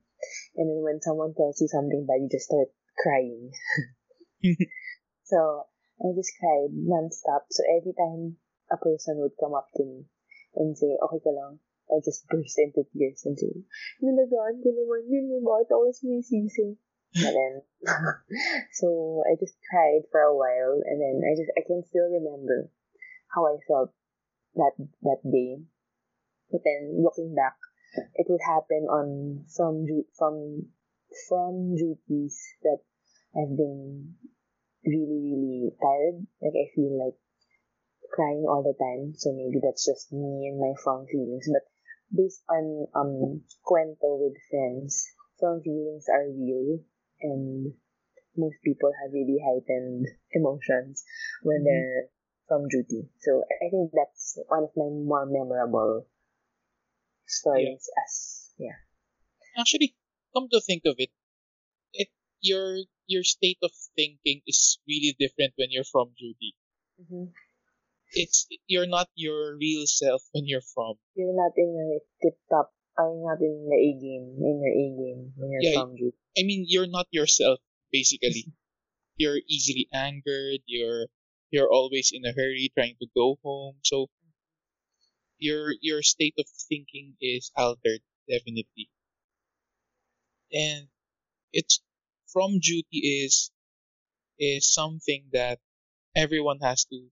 And 0.56 0.70
then 0.70 0.84
when 0.84 1.02
someone 1.02 1.34
tells 1.36 1.60
you 1.62 1.68
something 1.68 2.06
bad, 2.06 2.22
you 2.22 2.30
just 2.32 2.46
start 2.48 2.70
crying. 2.98 3.52
So 5.26 5.66
I 6.02 6.14
just 6.16 6.38
cried 6.40 6.70
nonstop. 6.70 7.50
So 7.50 7.64
every 7.66 7.94
time 7.98 8.38
a 8.70 8.78
person 8.78 9.18
would 9.18 9.34
come 9.40 9.56
up 9.56 9.70
to 9.76 9.84
me 9.84 10.06
and 10.56 10.78
say, 10.78 10.98
okay 11.02 11.20
ka 11.20 11.34
lang. 11.34 11.60
I 11.92 12.02
just 12.04 12.28
burst 12.28 12.58
into 12.58 12.84
tears 12.92 13.24
and 13.26 13.38
say, 13.38 13.54
nalagaan 14.02 14.62
ko 14.62 14.70
naman 14.74 15.06
yun, 15.06 15.46
bakit 15.46 15.70
ako 15.70 15.94
sinisisi? 15.94 16.78
And 17.16 17.32
then, 17.32 17.54
so 18.80 19.24
I 19.24 19.40
just 19.40 19.56
cried 19.70 20.04
for 20.12 20.20
a 20.20 20.36
while, 20.36 20.84
and 20.84 21.00
then 21.00 21.24
I 21.24 21.32
just 21.38 21.48
I 21.56 21.64
can 21.64 21.80
still 21.88 22.12
remember 22.12 22.68
how 23.32 23.48
I 23.48 23.56
felt 23.64 23.96
that 24.56 24.76
that 25.04 25.22
day. 25.24 25.64
But 26.52 26.62
then 26.66 27.00
looking 27.00 27.34
back, 27.36 27.56
it 28.16 28.28
would 28.28 28.44
happen 28.44 28.88
on 28.92 29.46
from 29.56 29.88
from 30.18 30.68
from 31.30 31.76
duties 31.76 32.36
that 32.64 32.84
I've 33.32 33.56
been 33.56 34.16
really 34.84 35.22
really 35.32 35.72
tired. 35.80 36.28
Like 36.44 36.58
I 36.60 36.68
feel 36.76 37.00
like 37.00 37.16
crying 38.12 38.46
all 38.48 38.64
the 38.64 38.76
time. 38.76 39.14
So 39.16 39.32
maybe 39.32 39.60
that's 39.64 39.86
just 39.86 40.12
me 40.12 40.48
and 40.48 40.60
my 40.60 40.74
from 40.84 41.06
feelings. 41.08 41.48
But 41.52 41.64
based 42.14 42.44
on 42.50 42.88
um 42.96 43.44
cuento 43.66 44.20
with 44.22 44.36
friends, 44.50 45.08
from 45.40 45.62
feelings 45.62 46.08
are 46.10 46.28
real 46.30 46.80
and 47.22 47.74
most 48.38 48.58
people 48.64 48.92
have 49.02 49.14
really 49.14 49.40
heightened 49.44 50.08
emotions 50.32 51.04
when 51.44 51.62
Mhm. 51.62 51.66
they're 51.66 52.10
from 52.48 52.68
duty. 52.70 53.10
So 53.22 53.44
I 53.62 53.70
think 53.70 53.92
that's 53.94 54.38
one 54.48 54.64
of 54.66 54.72
my 54.76 54.90
more 54.90 55.26
memorable 55.26 56.08
stories 57.28 57.90
as 58.04 58.52
yeah. 58.58 58.78
Actually, 59.58 59.96
come 60.34 60.48
to 60.50 60.62
think 60.62 60.84
of 60.86 60.96
it, 61.00 61.12
it 61.94 62.10
your 62.42 62.78
your 63.08 63.24
state 63.24 63.60
of 63.64 63.72
thinking 63.96 64.42
is 64.48 64.80
really 64.88 65.16
different 65.20 65.54
when 65.58 65.72
you're 65.72 65.86
from 65.88 66.14
duty. 66.18 66.56
Mm-hmm. 67.02 67.26
It's 68.16 68.48
you're 68.68 68.88
not 68.88 69.10
your 69.16 69.58
real 69.58 69.86
self 69.86 70.24
when 70.32 70.48
you're 70.48 70.66
from. 70.74 70.96
You're 71.16 71.36
not 71.36 71.52
in 71.58 71.76
your 71.76 72.00
tip 72.24 72.40
top. 72.50 72.74
I'm 72.98 73.22
not 73.24 73.42
in 73.42 73.68
the 73.70 73.76
A 73.76 73.92
game, 74.00 74.40
in 74.40 74.62
your 74.64 74.72
A 74.74 74.86
game 74.96 75.34
when 75.36 75.52
you're 75.52 75.62
Yeah. 75.64 75.84
from. 75.84 75.96
I 76.38 76.44
mean, 76.44 76.66
you're 76.68 76.88
not 76.88 77.08
yourself 77.12 77.60
basically. 77.92 78.52
You're 79.18 79.40
easily 79.48 79.88
angered. 79.94 80.62
You're 80.66 81.08
you're 81.52 81.72
always 81.72 82.12
in 82.12 82.26
a 82.26 82.34
hurry 82.34 82.72
trying 82.76 82.98
to 83.00 83.08
go 83.16 83.40
home. 83.44 83.78
So 83.84 84.10
your 85.38 85.74
your 85.82 86.02
state 86.02 86.36
of 86.38 86.46
thinking 86.68 87.16
is 87.22 87.52
altered 87.56 88.02
definitely. 88.30 88.90
And 90.52 90.88
it's 91.54 91.82
from 92.28 92.60
duty 92.60 93.24
is 93.26 93.52
is 94.40 94.74
something 94.74 95.30
that 95.34 95.60
everyone 96.16 96.60
has 96.62 96.86
to 96.86 97.12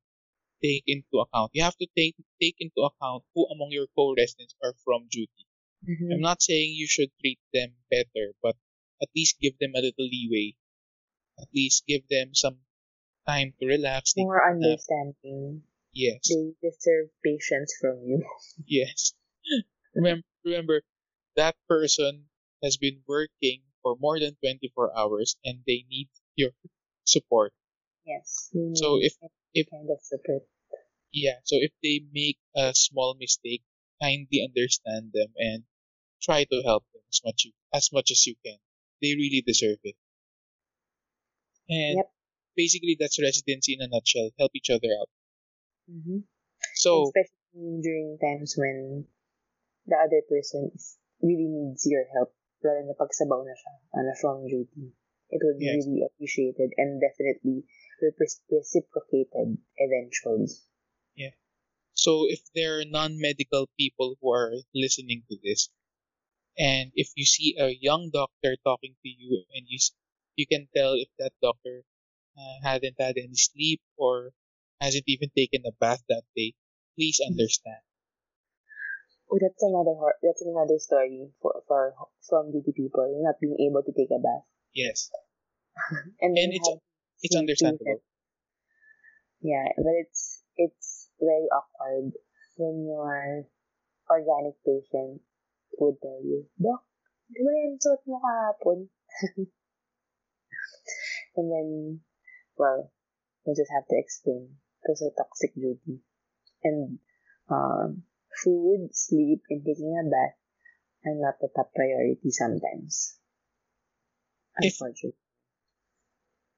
take 0.64 0.84
into 0.88 1.20
account. 1.20 1.52
You 1.54 1.64
have 1.64 1.76
to 1.78 1.88
take 1.98 2.16
take 2.42 2.56
into 2.60 2.82
account 2.82 3.24
who 3.36 3.46
among 3.52 3.70
your 3.72 3.88
co-residents 3.96 4.56
are 4.64 4.74
from 4.86 5.08
duty. 5.12 5.46
Mm-hmm. 5.88 6.14
I'm 6.14 6.22
not 6.24 6.42
saying 6.42 6.72
you 6.74 6.88
should 6.88 7.12
treat 7.20 7.40
them 7.54 7.76
better, 7.92 8.34
but 8.42 8.56
at 9.02 9.10
least 9.16 9.40
give 9.42 9.58
them 9.60 9.74
a 9.76 9.82
little 9.84 10.08
leeway. 10.08 10.56
At 11.40 11.50
least 11.54 11.84
give 11.88 12.08
them 12.10 12.34
some 12.34 12.60
time 13.28 13.54
to 13.60 13.66
relax. 13.68 14.14
More 14.18 14.40
understanding. 14.40 15.64
yes, 15.94 16.28
They 16.30 16.54
deserve 16.62 17.10
patience 17.24 17.74
from 17.82 18.00
you. 18.06 18.24
yes. 18.66 19.14
Remember, 19.96 20.24
remember, 20.46 20.82
that 21.36 21.56
person 21.68 22.26
has 22.64 22.78
been 22.78 23.02
working 23.08 23.62
for 23.82 23.96
more 24.00 24.20
than 24.20 24.36
24 24.42 24.98
hours 24.98 25.36
and 25.44 25.60
they 25.68 25.84
need 25.90 26.10
your 26.36 26.52
support. 27.06 27.52
Yes. 28.06 28.50
So 28.76 29.00
if- 29.02 29.18
if- 29.54 29.70
kind 29.70 29.90
of 29.90 30.00
support. 30.02 30.44
Yeah, 31.14 31.40
so 31.46 31.56
if 31.62 31.72
they 31.82 32.02
make 32.12 32.40
a 32.56 32.74
small 32.76 33.16
mistake, 33.16 33.64
kindly 34.02 34.44
understand 34.44 35.14
them 35.14 35.34
and 35.38 35.64
try 36.22 36.44
to 36.44 36.62
help 36.66 36.86
them 36.92 37.04
as 37.10 37.22
much 37.24 37.46
you, 37.46 37.54
as 37.74 37.92
much 37.94 38.12
as 38.12 38.26
you 38.28 38.36
can. 38.44 38.58
They 39.02 39.16
really 39.16 39.42
deserve 39.46 39.80
it. 39.84 39.96
And 41.70 41.98
Yep. 41.98 42.12
basically 42.56 42.98
that's 43.00 43.22
residency 43.22 43.74
in 43.74 43.82
a 43.82 43.88
nutshell. 43.88 44.32
Help 44.40 44.52
each 44.56 44.70
other 44.70 44.90
out. 45.00 45.10
Mm-hmm. 45.90 46.20
So 46.76 47.04
Especially 47.08 47.82
during 47.82 48.18
times 48.20 48.56
when 48.58 49.06
the 49.86 49.96
other 49.98 50.22
person 50.28 50.72
is, 50.76 50.98
really 51.22 51.48
needs 51.48 51.86
your 51.86 52.06
help. 52.14 52.34
Lalo 52.64 52.82
na 52.88 52.96
pagsabaw 52.96 53.44
na 53.44 53.54
siya, 53.56 53.74
ano, 54.00 54.12
from 54.20 54.48
duty. 54.48 54.96
It 55.30 55.42
would 55.44 55.60
be 55.60 55.68
Yes. 55.68 55.86
really 55.86 56.04
appreciated 56.08 56.72
and 56.78 57.02
definitely 57.02 57.64
reciprocated 58.02 59.58
eventually. 59.78 60.48
So 61.94 62.26
if 62.28 62.42
there 62.56 62.80
are 62.80 62.86
non-medical 62.86 63.70
people 63.80 64.18
who 64.22 64.32
are 64.34 64.54
listening 64.74 65.24
to 65.30 65.38
this, 65.44 65.70
and 66.58 66.92
if 66.96 67.10
you 67.16 67.26
see 67.26 67.56
a 67.60 67.70
young 67.70 68.10
doctor 68.12 68.58
talking 68.64 68.96
to 69.04 69.10
you 69.10 69.46
and 69.54 69.66
you 69.70 69.80
you 70.36 70.46
can 70.48 70.68
tell 70.76 70.94
if 70.96 71.10
that 71.20 71.34
doctor 71.42 71.84
uh, 72.38 72.58
hadn't 72.64 72.98
had 73.00 73.18
any 73.18 73.36
sleep 73.36 73.82
or 73.98 74.34
hasn't 74.82 75.06
even 75.08 75.30
taken 75.36 75.64
a 75.66 75.72
bath 75.80 76.04
that 76.10 76.24
day, 76.36 76.54
please 76.98 77.22
understand. 77.26 77.82
Oh, 79.32 79.40
that's 79.42 79.64
another 79.64 79.96
that's 80.22 80.42
another 80.44 80.78
story 80.80 81.32
for 81.42 81.64
for 81.68 81.96
from 82.30 82.52
duty 82.52 82.74
people 82.76 83.08
not 83.24 83.40
being 83.40 83.58
able 83.70 83.84
to 83.84 83.94
take 83.94 84.12
a 84.12 84.20
bath. 84.22 84.46
Yes, 84.74 85.10
and, 86.22 86.38
And 86.38 86.54
it's- 86.54 86.82
it's 87.24 87.36
understandable. 87.36 88.02
Yeah, 89.42 89.68
but 89.78 89.96
it's 90.00 90.44
it's 90.58 90.93
very 91.24 91.48
awkward 91.50 92.14
when 92.58 92.86
your 92.86 93.46
organic 94.10 94.56
patient 94.66 95.22
would 95.80 95.98
tell 96.02 96.22
you, 96.24 96.46
Doc, 96.62 96.84
di 97.34 97.40
ba 97.44 97.52
yan 97.52 97.80
suot 97.82 98.02
mo 98.08 98.18
kahapon? 98.22 98.80
and 101.38 101.48
then, 101.52 102.02
well, 102.58 102.92
you 103.46 103.54
just 103.56 103.72
have 103.74 103.88
to 103.90 103.98
explain. 103.98 104.58
Those 104.88 105.02
are 105.02 105.16
toxic 105.18 105.56
duty. 105.56 106.04
And 106.64 107.00
um, 107.50 108.04
food, 108.44 108.90
sleep, 108.94 109.42
and 109.50 109.64
taking 109.66 109.96
a 109.98 110.04
bath 110.10 110.38
are 111.06 111.16
not 111.16 111.40
the 111.42 111.50
top 111.56 111.74
priority 111.74 112.32
sometimes. 112.32 113.18
If- 114.58 114.78
Unfortunately. 114.80 115.18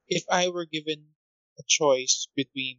if 0.08 0.24
I 0.30 0.48
were 0.48 0.66
given 0.66 1.14
a 1.58 1.62
choice 1.66 2.28
between 2.36 2.78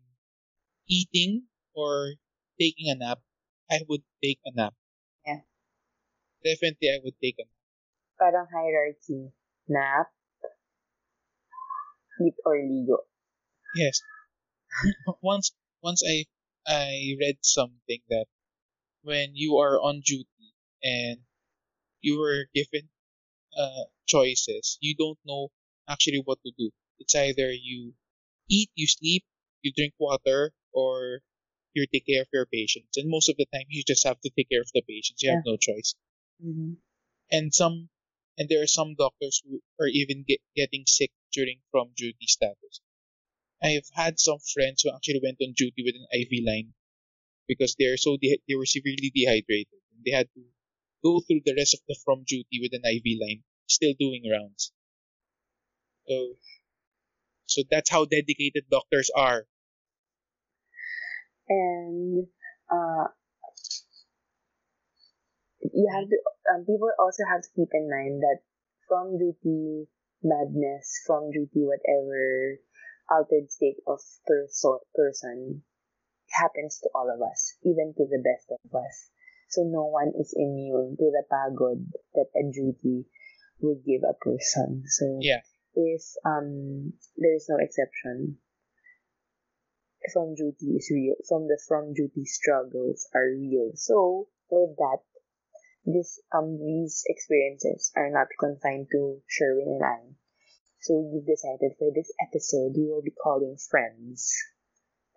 eating 0.87 1.47
or 1.77 2.17
taking 2.59 2.89
a 2.89 2.97
nap, 2.97 3.21
I 3.69 3.85
would 3.87 4.01
take 4.23 4.39
a 4.45 4.51
nap. 4.57 4.73
Yeah. 5.25 5.45
Definitely, 6.43 6.89
I 6.89 6.99
would 7.05 7.13
take 7.21 7.37
a 7.37 7.45
nap. 7.45 7.53
Parang 8.17 8.47
hierarchy. 8.49 9.29
Nap, 9.69 10.09
eat 12.21 12.35
or 12.45 12.57
ligo. 12.57 13.05
Yes. 13.75 14.01
once, 15.21 15.53
once 15.83 16.01
I, 16.01 16.25
I 16.67 17.15
read 17.19 17.37
something 17.41 18.01
that 18.09 18.25
when 19.03 19.31
you 19.35 19.57
are 19.57 19.79
on 19.79 20.01
duty 20.05 20.53
and 20.83 21.19
you 22.01 22.19
were 22.19 22.45
given 22.53 22.89
uh, 23.57 23.85
choices, 24.07 24.77
you 24.81 24.95
don't 24.95 25.19
know 25.25 25.49
actually 25.89 26.21
what 26.25 26.39
to 26.45 26.51
do. 26.57 26.71
It's 26.99 27.15
either 27.15 27.51
you 27.51 27.93
eat, 28.49 28.69
you 28.75 28.87
sleep, 28.87 29.23
you 29.61 29.71
drink 29.75 29.93
water, 29.99 30.53
or 30.73 31.21
you 31.77 31.85
take 31.85 32.05
care 32.07 32.21
of 32.21 32.33
your 32.33 32.47
patients. 32.47 32.97
And 32.97 33.09
most 33.09 33.29
of 33.29 33.37
the 33.37 33.45
time, 33.53 33.69
you 33.69 33.83
just 33.85 34.05
have 34.05 34.19
to 34.21 34.31
take 34.35 34.49
care 34.49 34.61
of 34.61 34.71
the 34.73 34.81
patients. 34.81 35.21
You 35.21 35.31
have 35.31 35.45
no 35.45 35.57
choice. 35.57 35.93
Mm-hmm. 36.43 36.81
And 37.31 37.53
some, 37.53 37.89
and 38.37 38.49
there 38.49 38.63
are 38.63 38.73
some 38.79 38.95
doctors 38.97 39.41
who 39.45 39.61
are 39.79 39.87
even 39.87 40.25
get, 40.27 40.41
getting 40.55 40.83
sick 40.87 41.11
during 41.31 41.59
from 41.71 41.91
duty 41.95 42.25
status. 42.25 42.81
I've 43.61 43.89
had 43.93 44.19
some 44.19 44.39
friends 44.53 44.81
who 44.81 44.93
actually 44.93 45.21
went 45.23 45.37
on 45.41 45.53
duty 45.53 45.83
with 45.85 45.95
an 45.95 46.07
IV 46.13 46.45
line 46.45 46.73
because 47.47 47.75
they're 47.77 47.97
so 47.97 48.17
de- 48.17 48.41
they 48.47 48.55
were 48.55 48.65
severely 48.65 49.11
dehydrated. 49.13 49.81
And 49.93 50.03
They 50.05 50.11
had 50.11 50.27
to 50.33 50.41
go 51.03 51.21
through 51.21 51.41
the 51.45 51.55
rest 51.55 51.73
of 51.73 51.81
the 51.87 51.95
from 52.03 52.23
duty 52.27 52.59
with 52.61 52.73
an 52.73 52.85
IV 52.85 53.19
line, 53.21 53.43
still 53.67 53.93
doing 53.99 54.23
rounds. 54.29 54.71
So, 56.07 56.33
so 57.45 57.63
that's 57.69 57.89
how 57.89 58.05
dedicated 58.05 58.65
doctors 58.69 59.09
are. 59.15 59.45
And 61.49 62.27
uh, 62.71 63.07
you 65.61 65.87
have 65.93 66.07
to. 66.09 66.17
Um, 66.53 66.65
people 66.65 66.89
also 66.99 67.23
have 67.29 67.41
to 67.41 67.49
keep 67.55 67.69
in 67.73 67.89
mind 67.89 68.21
that 68.23 68.39
from 68.87 69.17
duty 69.17 69.87
madness, 70.23 71.01
from 71.05 71.31
duty 71.31 71.65
whatever 71.65 72.59
altered 73.09 73.51
state 73.51 73.77
of 73.87 73.99
perso- 74.25 74.83
person 74.95 75.63
happens 76.31 76.79
to 76.83 76.89
all 76.95 77.09
of 77.09 77.21
us, 77.21 77.55
even 77.63 77.93
to 77.97 78.05
the 78.09 78.21
best 78.23 78.51
of 78.51 78.75
us. 78.75 79.09
So 79.49 79.63
no 79.63 79.85
one 79.85 80.11
is 80.19 80.33
immune 80.35 80.97
to 80.99 81.11
the 81.11 81.23
pagod 81.31 81.85
that 82.15 82.27
a 82.35 82.43
duty 82.51 83.05
would 83.61 83.83
give 83.85 84.01
a 84.03 84.13
person. 84.13 84.83
So 84.87 85.19
Yeah. 85.21 85.41
if 85.73 86.03
um 86.25 86.93
there 87.17 87.35
is 87.35 87.47
no 87.49 87.57
exception, 87.57 88.37
from 90.11 90.35
duty 90.35 90.75
is 90.77 90.89
real. 90.91 91.15
From 91.27 91.47
the 91.47 91.59
from 91.67 91.93
duty 91.93 92.25
struggles 92.25 93.07
are 93.13 93.29
real. 93.29 93.71
So 93.75 94.29
with 94.49 94.75
that, 94.77 94.99
this 95.85 96.19
um 96.35 96.57
these 96.59 97.03
experiences 97.07 97.91
are 97.95 98.09
not 98.11 98.27
confined 98.39 98.87
to 98.91 99.21
Sherwin 99.27 99.79
and 99.79 99.83
I. 99.83 100.01
So 100.81 100.99
we've 100.99 101.25
decided 101.25 101.73
for 101.79 101.91
this 101.93 102.11
episode 102.21 102.73
we 102.75 102.87
will 102.87 103.01
be 103.03 103.11
calling 103.11 103.57
friends 103.57 104.33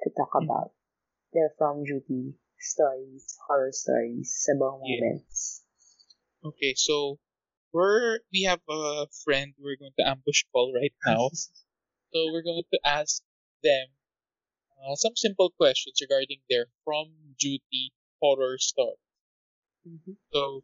to 0.02 0.10
talk 0.10 0.32
Mhm. 0.34 0.44
about 0.44 0.72
their 1.32 1.50
from 1.58 1.84
duty 1.84 2.34
stories, 2.58 3.36
horror 3.46 3.72
stories, 3.72 4.46
Yeah. 4.48 4.58
moments. 4.58 5.62
Okay, 6.44 6.74
so 6.74 7.18
we're 7.72 8.20
we 8.32 8.42
have 8.42 8.60
a 8.68 9.06
friend 9.24 9.54
we're 9.58 9.76
going 9.76 9.94
to 9.98 10.06
ambush 10.08 10.44
call 10.52 10.72
right 10.74 10.94
now. 11.06 11.30
So 12.12 12.32
we're 12.32 12.42
going 12.42 12.64
to 12.72 12.80
ask 12.84 13.22
them 13.62 13.88
uh, 14.86 14.96
some 14.96 15.16
simple 15.16 15.50
questions 15.50 16.00
regarding 16.00 16.40
their 16.48 16.66
from 16.84 17.34
duty 17.38 17.92
horror 18.20 18.58
story. 18.58 18.96
Mhm. 19.86 20.16
So 20.32 20.62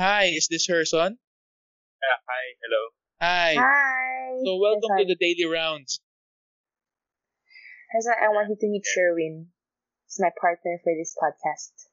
hi, 0.00 0.24
is 0.26 0.48
this 0.48 0.68
Herson? 0.68 1.18
Yeah, 2.02 2.18
hi, 2.28 2.56
hello. 2.62 2.90
Hi. 3.20 3.54
Hi. 3.58 4.44
So 4.44 4.56
welcome 4.56 4.90
to 4.98 5.04
the 5.04 5.16
daily 5.16 5.44
rounds. 5.46 6.00
Herson, 7.92 8.14
I 8.20 8.28
want 8.28 8.48
you 8.50 8.56
to 8.56 8.66
meet 8.68 8.84
Sherwin. 8.84 9.52
He's 10.06 10.18
my 10.20 10.30
partner 10.40 10.80
for 10.82 10.94
this 10.94 11.16
podcast. 11.20 11.88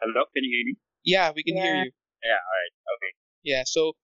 Hello, 0.00 0.24
can 0.34 0.44
you 0.44 0.50
hear 0.50 0.66
me? 0.72 0.76
Yeah, 1.04 1.32
we 1.34 1.42
can 1.42 1.56
hear 1.56 1.74
you. 1.74 1.90
Yeah, 2.22 2.38
alright, 2.38 2.74
okay. 2.96 3.12
Yeah, 3.42 3.62
so 3.66 3.94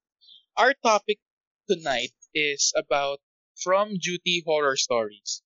our 0.57 0.75
topic 0.83 1.19
tonight 1.71 2.11
is 2.35 2.73
about 2.75 3.21
from 3.63 3.99
duty 3.99 4.43
horror 4.47 4.77
stories. 4.77 5.43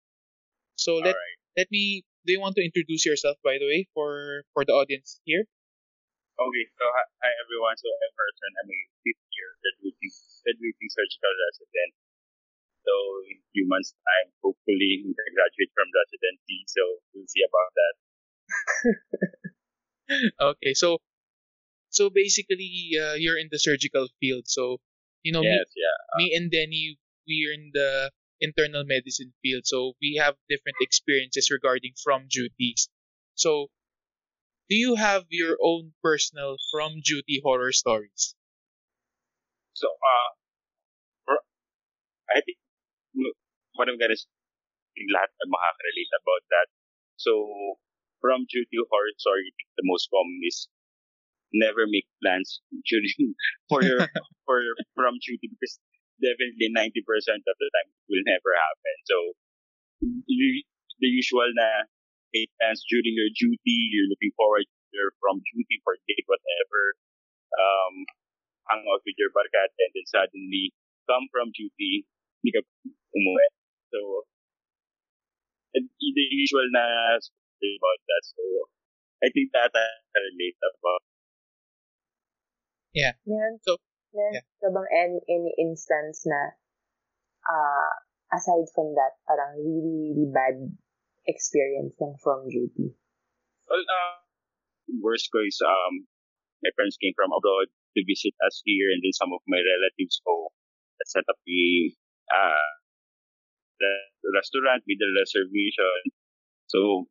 So 0.77 0.97
let 0.97 1.12
Alright. 1.12 1.38
let 1.57 1.69
me 1.71 2.05
do 2.25 2.33
you 2.33 2.41
want 2.41 2.57
to 2.57 2.65
introduce 2.65 3.05
yourself 3.05 3.37
by 3.45 3.59
the 3.61 3.67
way 3.69 3.88
for 3.93 4.45
for 4.55 4.65
the 4.65 4.73
audience 4.73 5.21
here? 5.25 5.45
Okay, 6.41 6.65
so 6.81 6.85
hi, 6.88 7.05
hi 7.21 7.33
everyone. 7.45 7.77
So 7.77 7.88
I'm 7.93 8.15
Herson. 8.17 8.53
I'm 8.65 8.71
a 8.73 8.81
fifth 9.05 9.25
year 9.37 9.51
graduating, 9.61 10.12
graduating 10.43 10.91
surgical 10.91 11.33
resident. 11.37 11.93
So 12.83 12.95
in 13.29 13.37
a 13.38 13.47
few 13.53 13.65
months 13.69 13.93
time, 13.93 14.33
hopefully 14.41 15.05
we 15.05 15.12
can 15.12 15.31
graduate 15.37 15.73
from 15.77 15.88
residency. 15.93 16.59
So 16.67 16.83
we'll 17.12 17.29
see 17.29 17.45
about 17.45 17.71
that. 17.77 17.95
Okay, 20.41 20.75
so 20.75 20.99
so 21.92 22.11
basically 22.11 22.96
uh, 22.96 23.14
you're 23.14 23.38
in 23.38 23.48
the 23.52 23.59
surgical 23.61 24.09
field. 24.18 24.48
So 24.48 24.81
you 25.22 25.33
know 25.33 25.42
yes, 25.42 25.68
yeah. 25.76 25.96
me, 26.18 26.33
me 26.33 26.37
and 26.37 26.50
Denny 26.50 26.98
we're 27.28 27.52
in 27.55 27.70
the 27.72 28.11
internal 28.40 28.83
medicine 28.85 29.33
field. 29.42 29.62
So 29.66 29.94
we 30.02 30.18
have 30.18 30.35
different 30.48 30.76
experiences 30.81 31.50
regarding 31.50 31.92
from 32.02 32.26
duties. 32.28 32.88
So 33.37 33.68
do 34.68 34.74
you 34.74 34.96
have 34.96 35.24
your 35.31 35.57
own 35.62 35.92
personal 36.02 36.57
from 36.72 37.00
duty 37.05 37.40
horror 37.44 37.72
stories? 37.72 38.35
So 39.74 39.87
uh, 39.88 40.31
I 42.35 42.40
think 42.40 42.59
what 43.76 43.88
I'm 43.88 43.98
gonna 43.98 44.16
say, 44.16 44.28
lahat 45.12 45.31
ay 45.31 45.46
makaka-relate 45.48 46.12
about 46.16 46.44
that. 46.50 46.68
So 47.16 47.33
from 48.20 48.46
duty 48.48 48.78
horror 48.81 49.14
story, 49.18 49.52
the 49.76 49.85
most 49.85 50.09
common 50.09 50.40
is 50.44 50.68
never 51.53 51.85
make 51.88 52.09
plans 52.21 52.61
during 52.88 53.37
for 53.69 53.81
your 53.85 54.01
for 54.49 54.61
your 54.61 54.77
from 54.97 55.17
duty 55.23 55.49
because 55.53 55.79
definitely 56.21 56.71
90% 56.71 57.03
of 57.43 57.57
the 57.59 57.69
time 57.75 57.88
it 57.91 58.05
will 58.09 58.25
never 58.27 58.51
happen. 58.55 58.97
So 59.09 59.17
you, 60.27 60.62
the 61.01 61.11
usual 61.11 61.51
na 61.55 61.87
make 62.33 62.51
plans 62.61 62.85
during 62.88 63.15
your 63.15 63.31
duty, 63.35 63.77
you're 63.91 64.09
looking 64.09 64.33
forward 64.38 64.67
you're 64.93 65.17
from 65.19 65.41
duty 65.41 65.81
for 65.83 65.97
date, 66.05 66.29
whatever. 66.29 66.83
Um, 67.57 67.95
hang 68.69 68.85
out 68.85 69.03
with 69.05 69.17
your 69.17 69.33
barkada 69.33 69.73
and 69.73 69.93
then 69.97 70.07
suddenly 70.07 70.73
come 71.09 71.27
from 71.33 71.51
duty, 71.57 72.05
hindi 72.41 72.51
ka 72.53 72.61
umuwi. 73.17 73.47
So, 73.93 73.99
and 75.77 75.88
the 75.88 76.25
usual 76.29 76.69
na 76.73 77.17
about 77.17 78.01
that. 78.05 78.23
So, 78.25 78.45
I 79.25 79.29
think 79.33 79.53
that 79.57 79.73
I 79.73 80.19
relate 80.21 80.61
about 80.61 81.03
Meron, 83.24 83.57
So, 83.64 83.81
meron 84.12 84.37
yeah. 84.37 84.44
ka 84.61 84.68
bang 84.68 84.88
any, 84.92 85.18
any 85.28 85.52
instance 85.57 86.28
na, 86.28 86.52
uh, 87.48 87.92
aside 88.37 88.68
from 88.76 88.92
that, 88.94 89.16
parang 89.24 89.57
really, 89.57 90.12
really 90.12 90.28
bad 90.28 90.57
experience 91.24 91.96
ng 92.00 92.16
from 92.20 92.48
duty? 92.48 92.92
Well, 93.68 93.81
uh, 93.81 94.20
worst 95.00 95.33
ko 95.33 95.40
is, 95.40 95.57
um, 95.64 96.05
my 96.61 96.70
parents 96.76 97.00
came 97.00 97.16
from 97.16 97.33
abroad 97.33 97.72
to 97.96 98.00
visit 98.05 98.37
us 98.44 98.61
here 98.64 98.92
and 98.92 99.00
then 99.00 99.14
some 99.16 99.33
of 99.33 99.40
my 99.48 99.59
relatives 99.59 100.20
go 100.24 100.52
set 101.09 101.26
up 101.26 101.40
the, 101.48 101.90
uh, 102.31 102.72
the 103.81 103.92
restaurant 104.37 104.87
with 104.87 105.00
the 105.00 105.11
reservation. 105.18 106.14
So, 106.68 107.09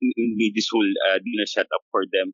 we 0.00 0.34
made 0.36 0.54
this 0.54 0.68
whole 0.72 0.88
uh, 1.10 1.18
dinner 1.20 1.46
setup 1.46 1.84
for 1.90 2.04
them. 2.08 2.32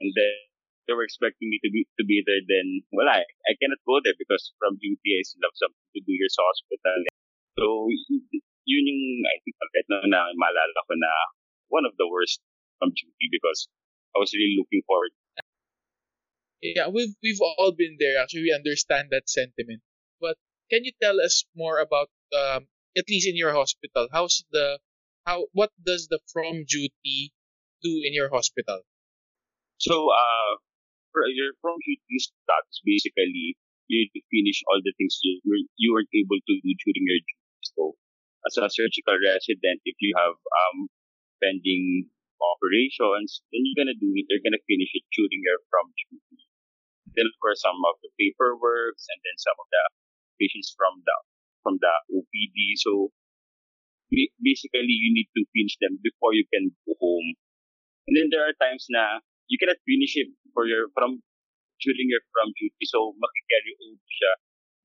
And 0.00 0.12
then 0.14 0.49
they 0.90 0.98
were 0.98 1.06
expecting 1.06 1.46
me 1.46 1.62
to 1.62 1.70
be, 1.70 1.86
to 1.86 2.02
be 2.02 2.18
there. 2.26 2.42
Then, 2.42 2.82
well, 2.90 3.06
I, 3.06 3.22
I 3.46 3.54
cannot 3.62 3.78
go 3.86 4.02
there 4.02 4.18
because 4.18 4.50
from 4.58 4.74
duty 4.82 5.14
I 5.14 5.22
still 5.22 5.46
have 5.46 5.54
something 5.54 5.90
to 5.94 6.02
do 6.02 6.10
here 6.18 6.26
sa 6.26 6.42
hospital. 6.42 6.98
So, 7.54 7.86
yun 8.66 8.90
yung, 8.90 9.02
I 9.30 9.38
think, 9.46 9.54
kahit 9.54 9.86
na, 9.86 9.96
na 10.10 10.20
maalala 10.34 10.80
ko 10.90 10.98
na 10.98 11.12
one 11.70 11.86
of 11.86 11.94
the 11.94 12.10
worst 12.10 12.42
from 12.82 12.90
duty 12.90 13.30
because 13.30 13.70
I 14.10 14.18
was 14.18 14.34
really 14.34 14.58
looking 14.58 14.82
forward. 14.82 15.14
Yeah, 16.58 16.90
we've 16.90 17.14
we've 17.22 17.40
all 17.40 17.72
been 17.72 17.96
there. 18.02 18.18
Actually, 18.18 18.50
we 18.50 18.52
understand 18.52 19.08
that 19.14 19.30
sentiment. 19.30 19.80
But 20.20 20.36
can 20.68 20.84
you 20.84 20.92
tell 21.00 21.16
us 21.22 21.46
more 21.56 21.80
about, 21.80 22.10
um, 22.36 22.68
at 22.98 23.08
least 23.08 23.30
in 23.30 23.38
your 23.38 23.54
hospital, 23.54 24.10
how's 24.12 24.44
the 24.50 24.82
how 25.24 25.46
what 25.54 25.70
does 25.80 26.08
the 26.10 26.18
from 26.32 26.66
duty 26.68 27.32
do 27.80 28.02
in 28.04 28.12
your 28.12 28.28
hospital? 28.28 28.82
So, 29.78 30.12
uh, 30.12 30.60
for 31.12 31.26
your 31.28 31.54
from 31.60 31.76
duty 31.82 32.18
status, 32.18 32.76
basically, 32.84 33.56
you 33.90 34.06
need 34.06 34.12
to 34.14 34.22
finish 34.30 34.62
all 34.70 34.80
the 34.82 34.94
things 34.96 35.18
you 35.22 35.42
were, 35.46 35.62
you 35.76 35.90
weren't 35.92 36.12
able 36.14 36.38
to 36.38 36.54
do 36.62 36.70
during 36.86 37.04
your 37.06 37.20
duty. 37.20 37.62
So, 37.74 37.82
as 38.46 38.56
a 38.56 38.70
surgical 38.70 39.18
resident, 39.18 39.82
if 39.84 39.96
you 40.00 40.14
have 40.16 40.34
um 40.38 40.88
pending 41.42 42.08
operations, 42.40 43.42
then 43.52 43.66
you're 43.66 43.78
gonna 43.78 43.98
do 43.98 44.10
it. 44.14 44.30
You're 44.30 44.44
gonna 44.44 44.62
finish 44.64 44.90
it 44.94 45.04
during 45.12 45.40
your 45.42 45.60
from 45.68 45.92
duty. 45.96 46.46
Then, 47.18 47.26
of 47.26 47.36
course, 47.42 47.60
some 47.60 47.78
of 47.82 47.98
the 48.00 48.10
paperwork 48.16 48.96
and 48.96 49.20
then 49.26 49.36
some 49.42 49.58
of 49.58 49.66
the 49.68 49.82
patients 50.38 50.72
from 50.78 51.02
the 51.02 51.16
from 51.62 51.76
the 51.82 51.92
OPD. 52.14 52.78
So, 52.80 53.12
basically, 54.10 54.94
you 54.94 55.10
need 55.14 55.28
to 55.36 55.42
finish 55.52 55.76
them 55.80 55.98
before 56.02 56.34
you 56.34 56.46
can 56.48 56.72
go 56.86 56.94
home. 56.98 57.34
And 58.08 58.16
then 58.16 58.28
there 58.30 58.42
are 58.42 58.56
times 58.58 58.86
na 58.90 59.20
you 59.50 59.58
cannot 59.58 59.82
finish 59.82 60.14
it 60.14 60.30
for 60.54 60.64
your 60.64 60.88
from 60.94 61.18
during 61.82 62.08
your 62.08 62.22
from 62.30 62.54
duty. 62.54 62.86
So, 62.86 63.12
makikarry 63.18 63.74
over 63.82 64.08
siya 64.08 64.32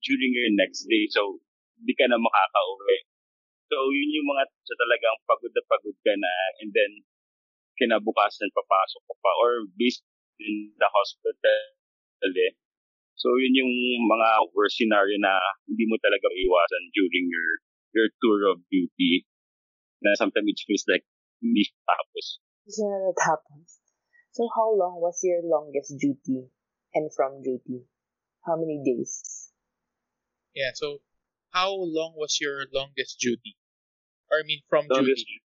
during 0.01 0.32
your 0.34 0.49
next 0.58 0.89
day. 0.89 1.06
So, 1.13 1.39
hindi 1.78 1.93
ka 1.93 2.10
na 2.10 2.17
makaka-uwi. 2.17 2.97
So, 3.69 3.75
yun 3.93 4.10
yung 4.21 4.28
mga 4.30 4.43
sa 4.49 4.75
talagang 4.82 5.17
pagod 5.30 5.54
na 5.54 5.63
pagod 5.69 5.97
ka 6.01 6.13
na 6.17 6.32
and 6.65 6.73
then 6.73 6.91
kinabukasan 7.78 8.49
papasok 8.56 9.01
ka 9.06 9.15
pa 9.19 9.32
or 9.43 9.67
based 9.78 10.01
in 10.41 10.73
the 10.80 10.89
hospital 10.89 12.32
eh. 12.34 12.54
So, 13.15 13.32
yun 13.38 13.54
yung 13.56 13.73
mga 14.10 14.51
worst 14.58 14.82
scenario 14.82 15.15
na 15.21 15.38
hindi 15.69 15.86
mo 15.88 15.95
talaga 16.01 16.28
iwasan 16.32 16.84
during 16.91 17.25
your 17.30 17.49
your 17.95 18.08
tour 18.19 18.51
of 18.51 18.60
duty 18.67 19.23
na 20.04 20.12
sometimes 20.19 20.51
it 20.51 20.60
feels 20.67 20.84
like 20.89 21.06
hindi 21.39 21.63
tapos. 21.88 22.43
Kasi 22.67 22.82
na 22.84 22.97
natapos. 23.08 23.85
So, 24.36 24.52
how 24.52 24.76
long 24.76 25.00
was 25.00 25.24
your 25.24 25.39
longest 25.39 25.95
duty 25.95 26.52
and 26.91 27.08
from 27.15 27.39
duty? 27.39 27.88
How 28.43 28.60
many 28.60 28.84
days? 28.84 29.48
Yeah, 30.52 30.76
so 30.76 31.00
how 31.56 31.71
long 31.71 32.19
was 32.19 32.36
your 32.43 32.67
longest 32.67 33.15
duty? 33.24 33.56
Or 34.28 34.39
I 34.39 34.43
mean 34.43 34.60
from 34.67 34.91
longest 34.91 35.24
duty? 35.24 35.39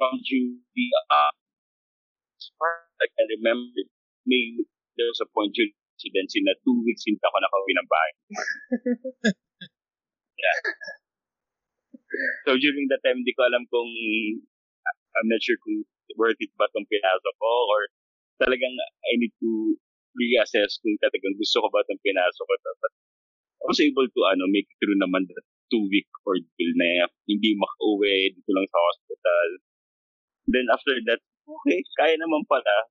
from 0.00 0.16
duty. 0.24 0.88
Uh, 1.12 1.34
as 2.40 2.48
far 2.56 2.88
as 2.88 2.96
I 3.04 3.08
can 3.12 3.28
remember, 3.36 3.84
may 4.24 4.64
there 4.96 5.12
was 5.12 5.20
a 5.20 5.28
point 5.28 5.52
during 5.52 5.76
residency 6.00 6.40
na 6.48 6.56
two 6.64 6.80
weeks 6.88 7.04
hindi 7.04 7.20
ako 7.20 7.36
nakauwi 7.36 7.72
ng 7.76 7.88
bahay. 7.92 8.12
yeah. 10.40 10.56
So 12.48 12.56
during 12.56 12.88
that 12.88 13.04
time, 13.04 13.20
hindi 13.20 13.36
ko 13.36 13.44
alam 13.44 13.68
kung 13.68 13.92
I'm 15.20 15.28
not 15.28 15.44
sure 15.44 15.60
kung 15.60 15.84
worth 16.16 16.40
it 16.40 16.52
ba 16.56 16.70
itong 16.70 16.88
pinasok 16.88 17.34
ko 17.36 17.52
or 17.68 17.80
talagang 18.40 18.74
I 18.78 19.12
need 19.18 19.34
to 19.42 19.76
reassess 20.16 20.80
kung 20.80 20.96
talagang 21.02 21.36
gusto 21.36 21.60
ko 21.60 21.68
ba 21.68 21.84
itong 21.84 22.00
pinasok 22.00 22.44
ko. 22.46 22.54
But 22.80 22.92
I 23.58 23.64
was 23.68 23.80
able 23.82 24.06
to 24.06 24.20
ano, 24.32 24.46
make 24.48 24.70
it 24.70 24.78
through 24.78 24.98
naman 24.98 25.26
the 25.26 25.38
two-week 25.68 26.08
ordeal 26.24 26.72
na 26.80 27.10
hindi 27.28 27.52
makauwi 27.58 28.32
dito 28.32 28.50
lang 28.54 28.66
sa 28.70 28.78
hospital. 28.78 29.48
Then 30.48 30.66
after 30.72 30.96
that, 31.12 31.20
okay, 31.44 31.84
kaya 32.00 32.16
naman 32.16 32.46
pala. 32.48 32.88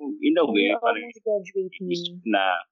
In 0.00 0.40
a 0.40 0.44
way, 0.48 0.72
You're 0.72 0.80
parang 0.80 1.04
na 2.24 2.64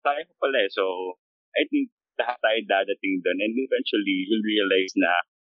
kaya 0.00 0.24
ko 0.24 0.32
pala 0.40 0.64
eh. 0.64 0.72
So, 0.72 1.16
I 1.52 1.68
think 1.68 1.92
lahat 2.16 2.40
tayo 2.40 2.58
dadating 2.64 3.20
doon 3.20 3.38
and 3.42 3.54
eventually 3.58 4.24
you'll 4.24 4.46
realize 4.46 4.92
na 4.96 5.12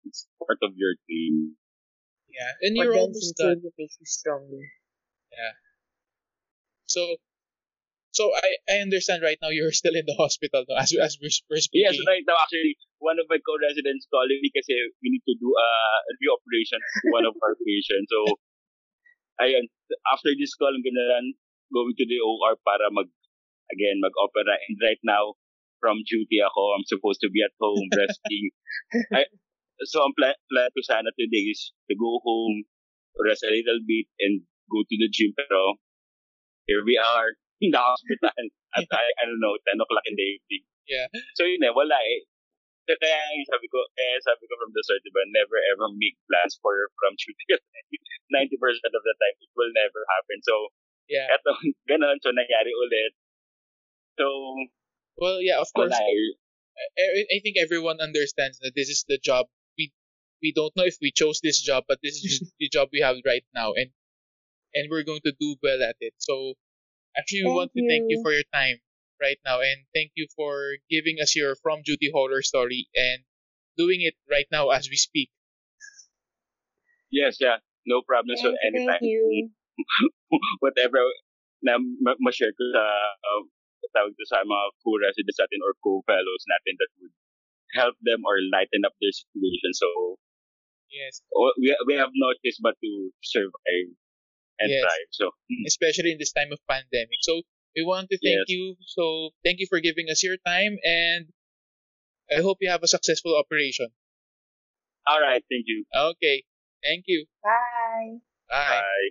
it's 0.06 0.24
part 0.40 0.60
of 0.64 0.72
your 0.78 0.94
dream. 1.04 1.58
Yeah, 2.34 2.66
and 2.66 2.74
But 2.74 2.82
you're 2.82 2.94
then 2.98 3.02
almost 3.06 3.38
sincerely 3.38 3.62
done. 3.62 3.78
makes 3.78 3.96
you 4.02 4.06
stronger. 4.06 4.62
So, 6.86 7.18
so 8.14 8.30
I, 8.30 8.48
I 8.70 8.76
understand 8.86 9.22
right 9.26 9.38
now 9.42 9.50
you're 9.50 9.74
still 9.82 9.94
in 9.94 10.06
the 10.06 10.14
hospital 10.14 10.64
no, 10.68 10.76
as 10.78 10.94
as 10.94 11.18
we're, 11.18 11.34
we're 11.50 11.62
speaking. 11.62 11.90
Yes, 11.90 11.98
right 12.06 12.22
now 12.26 12.38
actually, 12.38 12.78
one 13.02 13.18
of 13.18 13.26
my 13.26 13.42
co-residents 13.42 14.06
calling 14.12 14.38
me 14.38 14.50
kasi 14.54 14.74
we 15.02 15.10
need 15.10 15.24
to 15.26 15.34
do 15.34 15.50
a 15.50 15.68
reoperation 16.22 16.78
to 16.78 17.06
one 17.10 17.26
of 17.26 17.34
our 17.42 17.58
patients. 17.58 18.10
So, 18.14 18.20
ayun, 19.42 19.66
after 20.14 20.30
this 20.38 20.54
call, 20.54 20.70
I'm 20.70 20.84
gonna 20.84 21.06
run, 21.10 21.26
going 21.74 21.94
to 21.98 22.06
the 22.06 22.18
OR 22.22 22.54
para 22.62 22.88
mag, 22.94 23.10
again, 23.74 23.98
mag-opera. 23.98 24.54
And 24.70 24.78
right 24.78 25.02
now, 25.02 25.34
from 25.82 26.00
duty 26.06 26.38
ako, 26.40 26.78
I'm 26.78 26.86
supposed 26.86 27.20
to 27.26 27.28
be 27.28 27.42
at 27.42 27.52
home 27.58 27.90
resting. 27.90 28.46
I, 29.18 29.26
so, 29.82 30.02
ang 30.06 30.14
plan, 30.14 30.34
plan 30.50 30.70
ko 30.70 30.80
sana 30.87 31.10
today 31.18 31.50
is 31.50 31.74
to 31.90 31.94
go 31.98 32.22
home, 32.22 32.62
rest 33.22 33.42
a 33.42 33.50
little 33.50 33.80
bit, 33.82 34.06
and 34.22 34.42
go 34.70 34.82
to 34.87 34.94
the 34.98 35.08
gym. 35.10 35.34
Pero, 35.34 35.78
here 36.70 36.82
we 36.87 36.94
are, 36.96 37.34
in 37.64 37.70
the 37.74 37.82
hospital. 37.82 38.30
At, 38.74 38.87
I, 38.90 39.04
I 39.18 39.22
don't 39.26 39.38
know, 39.42 39.54
10 39.70 39.78
o'clock 39.78 40.06
in 40.10 40.18
the 40.18 40.26
evening. 40.38 40.64
Yeah. 40.84 41.06
So 41.38 41.46
yun 41.48 41.64
eh, 41.64 41.72
wala 41.72 41.96
eh. 41.96 42.26
So, 42.84 42.92
kaya 43.00 43.16
sabi 43.48 43.64
ko, 43.72 43.80
eh, 43.96 44.20
sabi 44.20 44.44
ko 44.44 44.54
from 44.60 44.74
the 44.76 44.82
start, 44.84 45.00
diba, 45.00 45.24
never 45.32 45.56
ever 45.72 45.88
make 45.96 46.20
plans 46.28 46.60
for 46.60 46.74
from 47.00 47.16
shooting. 47.16 47.56
90% 48.28 48.52
of 48.92 49.02
the 49.06 49.14
time, 49.16 49.37
it 49.40 49.52
will 49.56 49.72
never 49.72 50.00
happen. 50.12 50.38
So, 50.44 50.68
Yeah. 51.08 51.28
eto, 51.32 51.52
ganun, 51.88 52.16
so 52.24 52.32
nangyari 52.32 52.72
ulit. 52.72 53.12
So, 54.20 54.26
Well, 55.16 55.38
yeah, 55.40 55.60
of 55.62 55.70
course. 55.72 55.94
wala 55.94 56.00
eh. 56.02 56.34
I, 56.98 57.24
I 57.30 57.38
think 57.38 57.54
everyone 57.56 58.02
understands 58.02 58.58
that 58.60 58.74
this 58.74 58.90
is 58.90 59.06
the 59.06 59.16
job 59.22 59.46
we 60.44 60.52
we 60.52 60.52
don't 60.52 60.76
know 60.76 60.85
if 60.85 60.98
we 61.00 61.11
chose 61.11 61.40
this 61.42 61.61
job, 61.61 61.85
but 61.88 61.98
this 62.04 62.16
is 62.20 62.22
just 62.22 62.44
the 62.61 62.68
job 62.68 62.88
we 62.92 63.00
have 63.00 63.16
right 63.24 63.44
now, 63.54 63.72
and 63.72 63.90
and 64.74 64.88
we're 64.90 65.04
going 65.04 65.24
to 65.24 65.33
do 65.40 65.57
well 65.62 65.80
at 65.83 65.96
it. 66.00 66.14
So 66.18 66.54
actually, 67.16 67.44
we 67.44 67.50
Thank 67.50 67.57
want 67.57 67.72
to 67.74 67.83
thank 67.88 68.04
you 68.09 68.18
you. 68.18 68.22
for 68.22 68.33
your 68.33 68.48
time 68.52 68.78
right 69.20 69.40
now, 69.44 69.61
and 69.61 69.88
thank 69.94 70.12
you 70.14 70.28
for 70.37 70.76
giving 70.90 71.16
us 71.22 71.35
your 71.37 71.57
from 71.57 71.83
duty 71.85 72.11
horror 72.12 72.42
story 72.42 72.88
and 72.94 73.24
doing 73.76 74.02
it 74.02 74.14
right 74.30 74.46
now 74.52 74.70
as 74.70 74.88
we 74.90 74.96
speak. 74.96 75.30
Yes, 77.11 77.38
yeah, 77.40 77.59
no 77.87 78.02
problem. 78.02 78.37
So, 78.37 78.50
Thank 78.50 78.59
you, 78.62 78.68
anytime, 78.68 79.00
thank 79.00 79.02
you. 79.02 79.50
whatever 80.61 81.00
na 81.64 81.78
ma- 81.80 82.18
ma-share 82.20 82.52
ko 82.52 82.64
sa, 82.74 82.85
uh, 82.85 83.42
tawag 83.94 84.12
ko 84.18 84.24
sa 84.26 84.42
mga 84.42 84.64
co-residents 84.83 85.38
natin 85.40 85.61
or 85.64 85.72
co-fellows 85.80 86.44
natin 86.50 86.74
that 86.83 86.90
would 86.98 87.14
help 87.78 87.96
them 88.02 88.26
or 88.26 88.42
lighten 88.52 88.85
up 88.85 88.94
their 89.00 89.14
situation. 89.14 89.72
So, 89.72 90.18
Yes, 90.94 91.22
oh, 91.35 91.52
we, 91.59 91.76
we 91.87 91.94
have 91.94 92.11
no 92.14 92.33
choice 92.44 92.59
but 92.62 92.76
to 92.83 93.11
survive 93.22 93.88
and 94.61 94.70
Yes. 94.70 94.83
thrive. 94.83 95.11
So, 95.11 95.26
mm. 95.50 95.66
especially 95.66 96.12
in 96.12 96.18
this 96.18 96.33
time 96.33 96.52
of 96.52 96.61
pandemic. 96.68 97.18
So 97.22 97.42
we 97.76 97.85
want 97.85 98.09
to 98.11 98.18
thank 98.18 98.46
Yes. 98.46 98.48
you. 98.48 98.76
So 98.87 99.30
thank 99.44 99.59
you 99.61 99.66
for 99.68 99.80
giving 99.80 100.09
us 100.11 100.22
your 100.22 100.37
time, 100.46 100.78
and 100.85 101.33
I 102.30 102.42
hope 102.42 102.59
you 102.61 102.70
have 102.70 102.83
a 102.83 102.88
successful 102.88 103.37
operation. 103.37 103.88
all 105.07 105.20
right, 105.20 105.42
thank 105.50 105.64
you. 105.66 105.85
Okay, 105.94 106.44
thank 106.83 107.04
you. 107.07 107.26
Bye. 107.42 108.18
Bye. 108.48 108.80
Bye. 108.80 109.11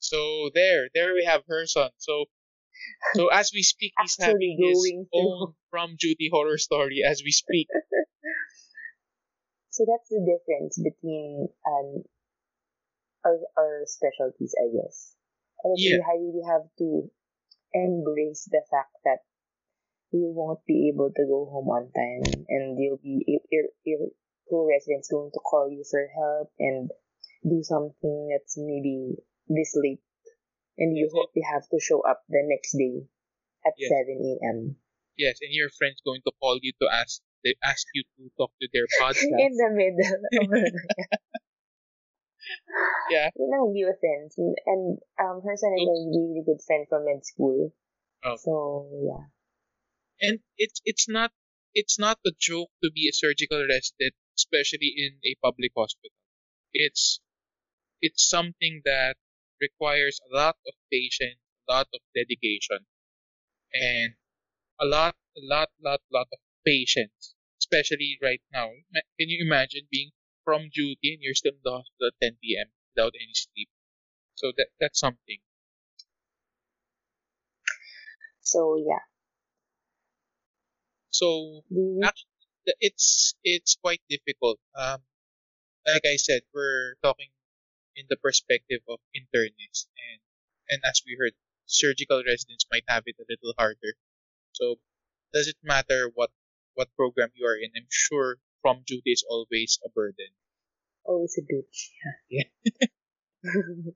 So 0.00 0.50
there, 0.54 0.88
there 0.94 1.14
we 1.14 1.24
have 1.24 1.44
Herson. 1.46 1.90
So, 1.98 2.26
so 3.16 3.28
as 3.28 3.50
we 3.54 3.62
speak, 3.62 3.92
he's 4.00 4.16
having 4.20 4.58
his 4.60 4.94
own 5.12 5.54
from 5.70 5.96
duty 5.98 6.28
horror 6.32 6.58
story 6.58 7.02
as 7.06 7.22
we 7.24 7.32
speak. 7.32 7.68
So 9.70 9.84
that's 9.88 10.08
the 10.10 10.20
difference 10.20 10.78
between 10.78 11.48
um 11.66 12.04
our 13.24 13.38
our 13.58 13.82
specialties, 13.86 14.54
I 14.58 14.68
guess. 14.74 15.16
And 15.64 15.76
Yeah. 15.78 15.98
really 16.18 16.42
have 16.46 16.66
to 16.78 17.10
embrace 17.72 18.44
the 18.50 18.62
fact 18.70 18.96
that 19.04 19.20
you 20.12 20.32
won't 20.34 20.64
be 20.66 20.88
able 20.92 21.10
to 21.10 21.24
go 21.26 21.46
home 21.46 21.68
on 21.70 21.90
time, 21.92 22.46
and 22.48 22.78
you'll 22.78 22.98
be 23.02 23.24
your 23.26 23.40
your, 23.50 23.66
your 23.84 24.08
co-residents 24.50 25.08
going 25.10 25.30
to 25.32 25.40
call 25.40 25.70
you 25.70 25.84
for 25.90 26.06
help 26.14 26.52
and 26.58 26.90
do 27.48 27.62
something 27.62 28.28
that's 28.30 28.56
maybe 28.58 29.16
this 29.48 29.74
late, 29.76 30.02
and 30.78 30.96
you 30.96 31.08
hope 31.12 31.30
you 31.34 31.44
have 31.52 31.66
to 31.68 31.78
show 31.80 32.00
up 32.02 32.22
the 32.28 32.42
next 32.44 32.72
day 32.78 33.06
at 33.66 33.74
Yes. 33.78 33.90
seven 33.90 34.18
a.m. 34.22 34.76
Yes, 35.16 35.38
and 35.42 35.52
your 35.52 35.68
friend's 35.70 36.00
going 36.04 36.22
to 36.26 36.32
call 36.40 36.58
you 36.62 36.72
to 36.80 36.88
ask 36.92 37.20
they 37.44 37.54
ask 37.62 37.86
you 37.94 38.04
to 38.16 38.30
talk 38.38 38.52
to 38.60 38.68
their 38.72 38.86
podcast. 39.00 39.38
in 39.46 39.52
the 39.58 39.70
middle 39.74 40.22
Yeah. 43.10 43.30
You 43.36 43.48
know, 43.50 43.66
we 43.66 43.84
were 43.84 43.96
friends. 44.00 44.34
And, 44.38 44.56
and 44.66 44.98
um, 45.20 45.42
Herson 45.44 45.74
is 45.76 45.88
a 45.88 45.98
really 46.10 46.42
good 46.44 46.60
friend 46.66 46.86
from 46.88 47.04
med 47.04 47.24
school. 47.24 47.72
Oh. 48.24 48.36
So, 48.36 48.88
yeah. 49.02 49.24
and 50.28 50.38
it's 50.56 50.80
it's 50.84 51.08
not 51.08 51.32
it's 51.74 51.98
not 51.98 52.18
a 52.26 52.30
joke 52.38 52.70
to 52.82 52.90
be 52.90 53.08
a 53.08 53.12
surgical 53.12 53.58
resident, 53.66 54.14
especially 54.36 54.94
in 54.96 55.18
a 55.24 55.34
public 55.42 55.72
hospital. 55.76 56.14
It's 56.72 57.20
it's 58.00 58.28
something 58.28 58.82
that 58.84 59.16
requires 59.62 60.20
a 60.30 60.36
lot 60.36 60.56
of 60.66 60.74
patience, 60.92 61.40
a 61.68 61.72
lot 61.72 61.88
of 61.94 62.02
dedication, 62.14 62.86
and 63.74 64.14
a 64.80 64.86
lot, 64.86 65.16
a 65.36 65.40
lot, 65.42 65.70
lot, 65.82 66.02
lot 66.12 66.28
of 66.32 66.38
patience. 66.66 67.34
Especially 67.60 68.18
right 68.22 68.42
now. 68.52 68.70
Can 69.18 69.28
you 69.30 69.44
imagine 69.46 69.88
being 69.90 70.12
from 70.44 70.70
duty 70.74 71.14
and 71.14 71.22
you're 71.22 71.34
still 71.34 71.54
in 71.54 71.60
the 71.64 71.72
hospital 71.72 72.08
at 72.08 72.20
10 72.22 72.56
p.m. 72.58 72.72
without 72.94 73.14
any 73.16 73.34
sleep? 73.34 73.68
So 74.34 74.52
that 74.56 74.68
that's 74.80 75.00
something. 75.00 75.40
So, 78.42 78.76
yeah. 78.76 78.98
So 81.10 81.62
you, 81.68 82.00
actually 82.02 82.28
it's 82.80 83.34
it's 83.44 83.76
quite 83.76 84.00
difficult 84.08 84.58
um 84.76 85.02
like 85.86 86.02
i 86.06 86.16
said 86.16 86.42
we're 86.54 86.94
talking 87.02 87.30
in 87.96 88.06
the 88.08 88.16
perspective 88.16 88.80
of 88.88 88.98
internists 89.14 89.88
and 89.96 90.20
and 90.68 90.80
as 90.88 91.02
we 91.06 91.16
heard 91.18 91.34
surgical 91.66 92.22
residents 92.26 92.66
might 92.70 92.84
have 92.88 93.04
it 93.06 93.16
a 93.18 93.24
little 93.28 93.54
harder 93.58 93.94
so 94.52 94.76
does 95.32 95.48
it 95.48 95.56
matter 95.62 96.10
what 96.14 96.30
what 96.74 96.88
program 96.96 97.30
you 97.34 97.46
are 97.46 97.56
in 97.56 97.70
i'm 97.76 97.88
sure 97.90 98.38
from 98.60 98.82
duty 98.86 99.12
is 99.12 99.24
always 99.28 99.78
a 99.84 99.90
burden 99.90 100.32
always 101.04 101.38
a 101.38 101.42
bitch. 101.42 101.90
Yeah. 102.30 102.42
Yeah. 103.44 103.50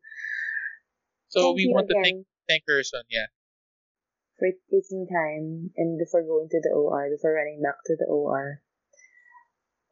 so 1.28 1.40
Thank 1.40 1.56
we 1.56 1.70
want 1.70 1.88
to 1.88 1.94
again 1.94 2.02
thank 2.02 2.26
thank 2.48 2.62
Herson, 2.68 3.06
yeah 3.08 3.26
for 4.38 4.48
taking 4.70 5.06
time 5.06 5.70
and 5.76 5.98
before 5.98 6.22
going 6.22 6.48
to 6.50 6.60
the 6.60 6.74
OR, 6.74 7.08
before 7.08 7.32
running 7.32 7.62
back 7.62 7.78
to 7.86 7.96
the 7.96 8.04
OR. 8.06 8.60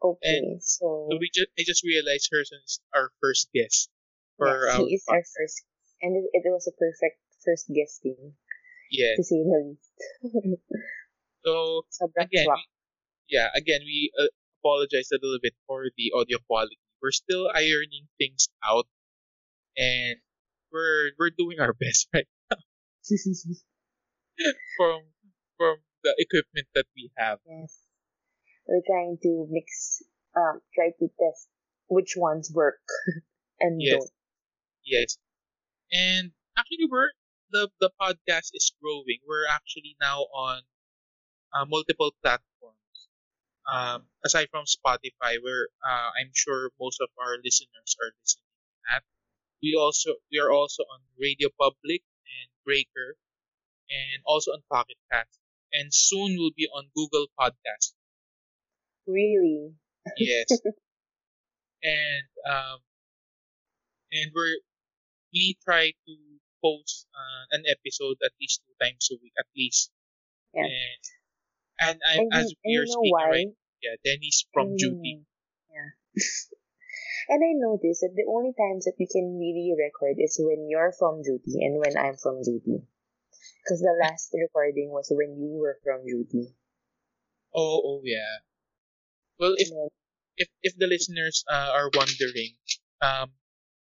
Okay, 0.02 0.58
so, 0.60 1.08
so 1.08 1.16
we 1.16 1.30
just 1.32 1.48
i 1.56 1.62
just 1.64 1.84
realized 1.84 2.28
Herson 2.34 2.60
is 2.66 2.80
our 2.94 3.10
first 3.22 3.48
guest 3.54 3.88
for 4.38 4.48
yes, 4.48 4.76
he 4.76 4.94
is 4.94 5.04
our 5.08 5.22
first. 5.22 5.62
And 6.02 6.16
it, 6.16 6.24
it 6.32 6.44
was 6.50 6.66
a 6.68 6.74
perfect 6.76 7.20
first 7.44 7.66
guesting, 7.72 8.34
yeah 8.90 9.14
to 9.16 9.22
say 9.24 9.40
the 9.42 9.56
least. 9.64 9.92
so 11.44 11.82
Sobrang 11.96 12.28
again, 12.28 12.46
we, 12.48 12.62
yeah, 13.28 13.48
again, 13.56 13.80
we 13.84 14.10
uh, 14.18 14.28
apologize 14.60 15.10
a 15.12 15.18
little 15.22 15.38
bit 15.42 15.54
for 15.66 15.84
the 15.96 16.12
audio 16.14 16.38
quality. 16.46 16.78
We're 17.02 17.12
still 17.12 17.48
ironing 17.54 18.08
things 18.18 18.48
out, 18.64 18.86
and 19.76 20.16
we're 20.72 21.12
we're 21.18 21.30
doing 21.36 21.60
our 21.60 21.72
best 21.80 22.08
right 22.14 22.28
now. 22.50 22.58
from 24.76 25.00
from 25.56 25.76
the 26.02 26.14
equipment 26.18 26.68
that 26.74 26.86
we 26.96 27.10
have. 27.16 27.38
Yes. 27.46 27.78
We're 28.66 28.82
trying 28.86 29.18
to 29.22 29.46
mix, 29.50 30.02
um, 30.36 30.60
try 30.74 30.90
to 30.98 31.08
test 31.20 31.48
which 31.88 32.14
ones 32.16 32.50
work 32.52 32.80
and 33.60 33.80
Yes. 33.80 33.92
don't. 34.00 34.10
Yes, 34.84 35.18
and 35.92 36.32
actually, 36.58 36.86
we're 36.90 37.12
the 37.50 37.70
the 37.80 37.90
podcast 38.00 38.50
is 38.54 38.72
growing. 38.82 39.20
We're 39.26 39.46
actually 39.48 39.96
now 40.00 40.22
on 40.32 40.62
uh, 41.54 41.64
multiple 41.66 42.12
platforms. 42.22 42.78
Um, 43.66 44.08
aside 44.24 44.48
from 44.50 44.64
Spotify, 44.66 45.42
where 45.42 45.68
uh, 45.84 46.10
I'm 46.20 46.32
sure 46.34 46.70
most 46.80 47.00
of 47.00 47.08
our 47.18 47.36
listeners 47.44 47.96
are 48.00 48.12
listening 48.20 48.52
at, 48.94 49.04
We 49.62 49.74
also 49.76 50.16
we 50.32 50.38
are 50.40 50.50
also 50.52 50.84
on 50.84 51.00
Radio 51.18 51.48
Public 51.58 52.02
and 52.26 52.48
Breaker, 52.64 53.16
and 53.90 54.22
also 54.26 54.52
on 54.52 54.62
Pocket 54.70 54.98
Cast, 55.12 55.38
and 55.72 55.92
soon 55.94 56.36
we'll 56.38 56.56
be 56.56 56.68
on 56.68 56.90
Google 56.94 57.28
Podcast. 57.38 57.94
Really? 59.06 59.74
Yes. 60.18 60.46
and 61.82 62.24
um, 62.48 62.78
and 64.12 64.30
we're 64.34 64.56
we 65.34 65.58
try 65.64 65.90
to 65.90 66.14
post 66.62 67.06
uh, 67.14 67.44
an 67.52 67.64
episode 67.68 68.16
at 68.24 68.32
least 68.40 68.62
two 68.66 68.74
times 68.80 69.08
a 69.12 69.16
week, 69.22 69.34
at 69.38 69.46
least. 69.56 69.90
Yeah. 70.54 70.64
And 70.64 71.02
and, 71.80 71.98
I, 72.32 72.40
as 72.40 72.54
we 72.64 72.76
are 72.76 72.86
speaking 72.86 73.12
why? 73.12 73.30
right, 73.30 73.52
yeah, 73.82 73.96
Denny's 74.04 74.46
from 74.54 74.74
Mm, 74.74 74.78
duty. 74.78 75.26
Yeah. 75.70 75.90
and 77.28 77.42
I 77.44 77.52
noticed 77.54 78.02
that 78.02 78.14
the 78.16 78.26
only 78.30 78.54
times 78.54 78.84
that 78.86 78.96
we 78.98 79.06
can 79.06 79.38
really 79.38 79.74
record 79.76 80.16
is 80.18 80.38
when 80.40 80.68
you're 80.70 80.92
from 80.92 81.22
duty 81.22 81.64
and 81.64 81.78
when 81.78 81.96
I'm 81.98 82.16
from 82.16 82.42
duty. 82.42 82.86
Because 83.62 83.80
the 83.80 83.96
last 84.02 84.30
recording 84.34 84.90
was 84.90 85.08
when 85.10 85.36
you 85.38 85.58
were 85.58 85.78
from 85.84 86.06
duty. 86.06 86.54
Oh, 87.54 87.82
oh 87.84 88.00
yeah. 88.04 88.38
Well, 89.38 89.54
if 89.58 89.70
if 90.36 90.48
if 90.62 90.76
the 90.76 90.86
listeners 90.86 91.44
uh, 91.50 91.70
are 91.74 91.90
wondering, 91.94 92.56
um, 93.00 93.32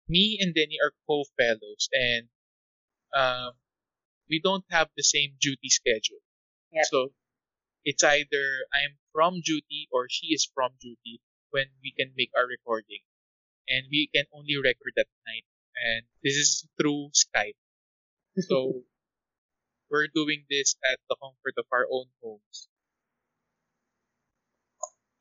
me 0.09 0.37
and 0.41 0.53
Denny 0.53 0.77
are 0.83 0.91
co-fellows, 1.07 1.87
and 1.93 2.27
um, 3.15 3.53
we 4.29 4.41
don't 4.43 4.65
have 4.69 4.89
the 4.97 5.03
same 5.03 5.37
duty 5.39 5.69
schedule. 5.69 6.19
Yep. 6.73 6.85
So 6.91 7.13
it's 7.85 8.03
either 8.03 8.45
I'm 8.73 8.97
from 9.13 9.41
duty 9.45 9.87
or 9.91 10.07
she 10.09 10.33
is 10.33 10.49
from 10.53 10.71
duty 10.81 11.21
when 11.51 11.65
we 11.81 11.93
can 11.97 12.11
make 12.17 12.31
our 12.35 12.45
recording, 12.45 13.05
and 13.69 13.85
we 13.89 14.09
can 14.13 14.25
only 14.33 14.57
record 14.57 14.97
at 14.97 15.07
night, 15.25 15.45
and 15.77 16.05
this 16.23 16.35
is 16.35 16.67
through 16.81 17.09
Skype. 17.13 17.57
So 18.37 18.81
we're 19.89 20.09
doing 20.13 20.45
this 20.49 20.75
at 20.85 20.99
the 21.09 21.15
comfort 21.21 21.53
of 21.57 21.65
our 21.71 21.85
own 21.91 22.05
homes. 22.21 22.67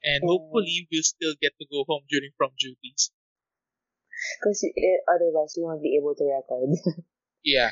And 0.03 0.22
hopefully 0.24 0.87
we'll 0.92 1.03
still 1.03 1.35
get 1.42 1.53
to 1.59 1.66
go 1.70 1.85
home 1.87 2.05
during 2.09 2.31
from 2.38 2.51
duties. 2.59 3.11
Because 4.40 4.64
otherwise 5.09 5.54
we 5.57 5.62
won't 5.64 5.83
be 5.83 5.96
able 5.96 6.14
to 6.14 6.24
record 6.24 6.70
Yeah. 7.44 7.70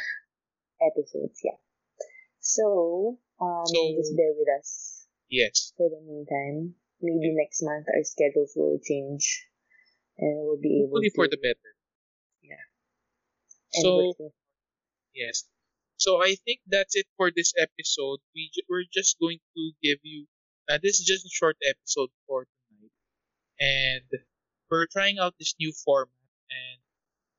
episodes, 0.80 1.40
yeah. 1.42 1.58
So, 2.40 3.18
um, 3.40 3.66
So- 3.66 3.94
just 3.96 4.16
bear 4.16 4.32
with 4.36 4.48
us 4.60 5.06
Yes. 5.28 5.72
for 5.76 5.88
the 5.90 6.00
meantime. 6.00 6.74
Maybe 7.00 7.34
next 7.34 7.62
month 7.62 7.86
our 7.94 8.04
schedules 8.04 8.52
will 8.56 8.78
change 8.82 9.46
and 10.18 10.38
we'll 10.46 10.56
be 10.60 10.82
able 10.86 11.00
to. 11.02 11.10
for 11.14 11.28
the 11.28 11.36
better. 11.36 11.74
and 13.74 13.82
So 13.82 14.32
yes. 15.14 15.44
So 15.98 16.22
I 16.22 16.36
think 16.44 16.60
that's 16.66 16.94
it 16.96 17.06
for 17.16 17.30
this 17.34 17.52
episode. 17.58 18.20
We 18.34 18.50
we're 18.68 18.84
just 18.92 19.18
going 19.18 19.38
to 19.56 19.72
give 19.82 19.98
you. 20.02 20.26
Uh, 20.68 20.78
this 20.82 20.98
is 21.00 21.06
just 21.06 21.24
a 21.24 21.30
short 21.32 21.56
episode 21.68 22.10
for 22.26 22.46
tonight, 22.68 22.92
and 23.60 24.08
we're 24.70 24.86
trying 24.86 25.18
out 25.18 25.34
this 25.38 25.54
new 25.60 25.72
format. 25.84 26.12
And 26.50 26.80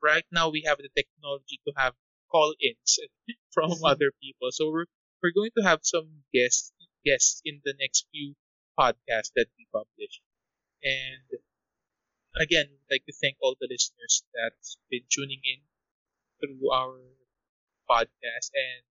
right 0.03 0.25
now 0.31 0.49
we 0.49 0.63
have 0.65 0.77
the 0.77 0.89
technology 0.95 1.59
to 1.67 1.73
have 1.75 1.93
call-ins 2.31 2.99
from 3.53 3.71
other 3.85 4.11
people. 4.21 4.49
So 4.51 4.71
we're 4.71 4.89
we're 5.23 5.33
going 5.35 5.51
to 5.57 5.63
have 5.63 5.81
some 5.83 6.23
guests 6.33 6.71
guests 7.05 7.41
in 7.45 7.61
the 7.63 7.73
next 7.79 8.05
few 8.11 8.35
podcasts 8.77 9.33
that 9.35 9.47
we 9.57 9.67
publish. 9.73 10.21
And 10.83 11.39
again, 12.39 12.67
we'd 12.69 12.91
like 12.93 13.05
to 13.05 13.13
thank 13.21 13.37
all 13.41 13.55
the 13.59 13.67
listeners 13.69 14.23
that's 14.33 14.77
been 14.91 15.03
tuning 15.09 15.41
in 15.43 15.61
through 16.39 16.71
our 16.71 16.99
podcast. 17.89 18.51
And 18.53 18.83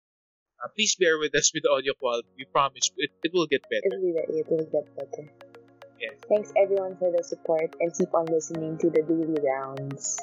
uh, 0.62 0.68
please 0.74 0.96
bear 0.96 1.18
with 1.18 1.34
us 1.34 1.52
with 1.54 1.62
the 1.62 1.70
audio 1.70 1.92
quality. 1.94 2.28
We 2.36 2.46
promise 2.46 2.90
it, 2.96 3.10
it 3.22 3.32
will 3.32 3.46
get 3.46 3.62
better. 3.62 3.92
It 3.92 4.00
will, 4.00 4.38
it 4.40 4.46
will 4.50 4.66
get 4.66 4.96
better. 4.96 5.55
Yes. 6.00 6.14
Thanks 6.28 6.52
everyone 6.56 6.96
for 6.96 7.10
the 7.10 7.22
support 7.22 7.74
and 7.80 7.92
keep 7.96 8.12
on 8.14 8.26
listening 8.26 8.78
to 8.78 8.90
the 8.90 9.02
daily 9.02 9.40
rounds. 9.42 10.18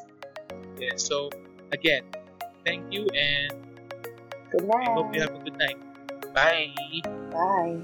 Yeah, 0.78 0.96
so 0.96 1.30
again, 1.72 2.04
thank 2.66 2.94
you 2.94 3.08
and 3.16 3.54
Good 4.52 4.70
I 4.70 4.94
hope 4.94 5.16
you 5.16 5.22
have 5.22 5.34
a 5.34 5.40
good 5.40 5.58
night. 5.58 5.78
Bye. 6.34 6.70
Bye. 7.32 7.82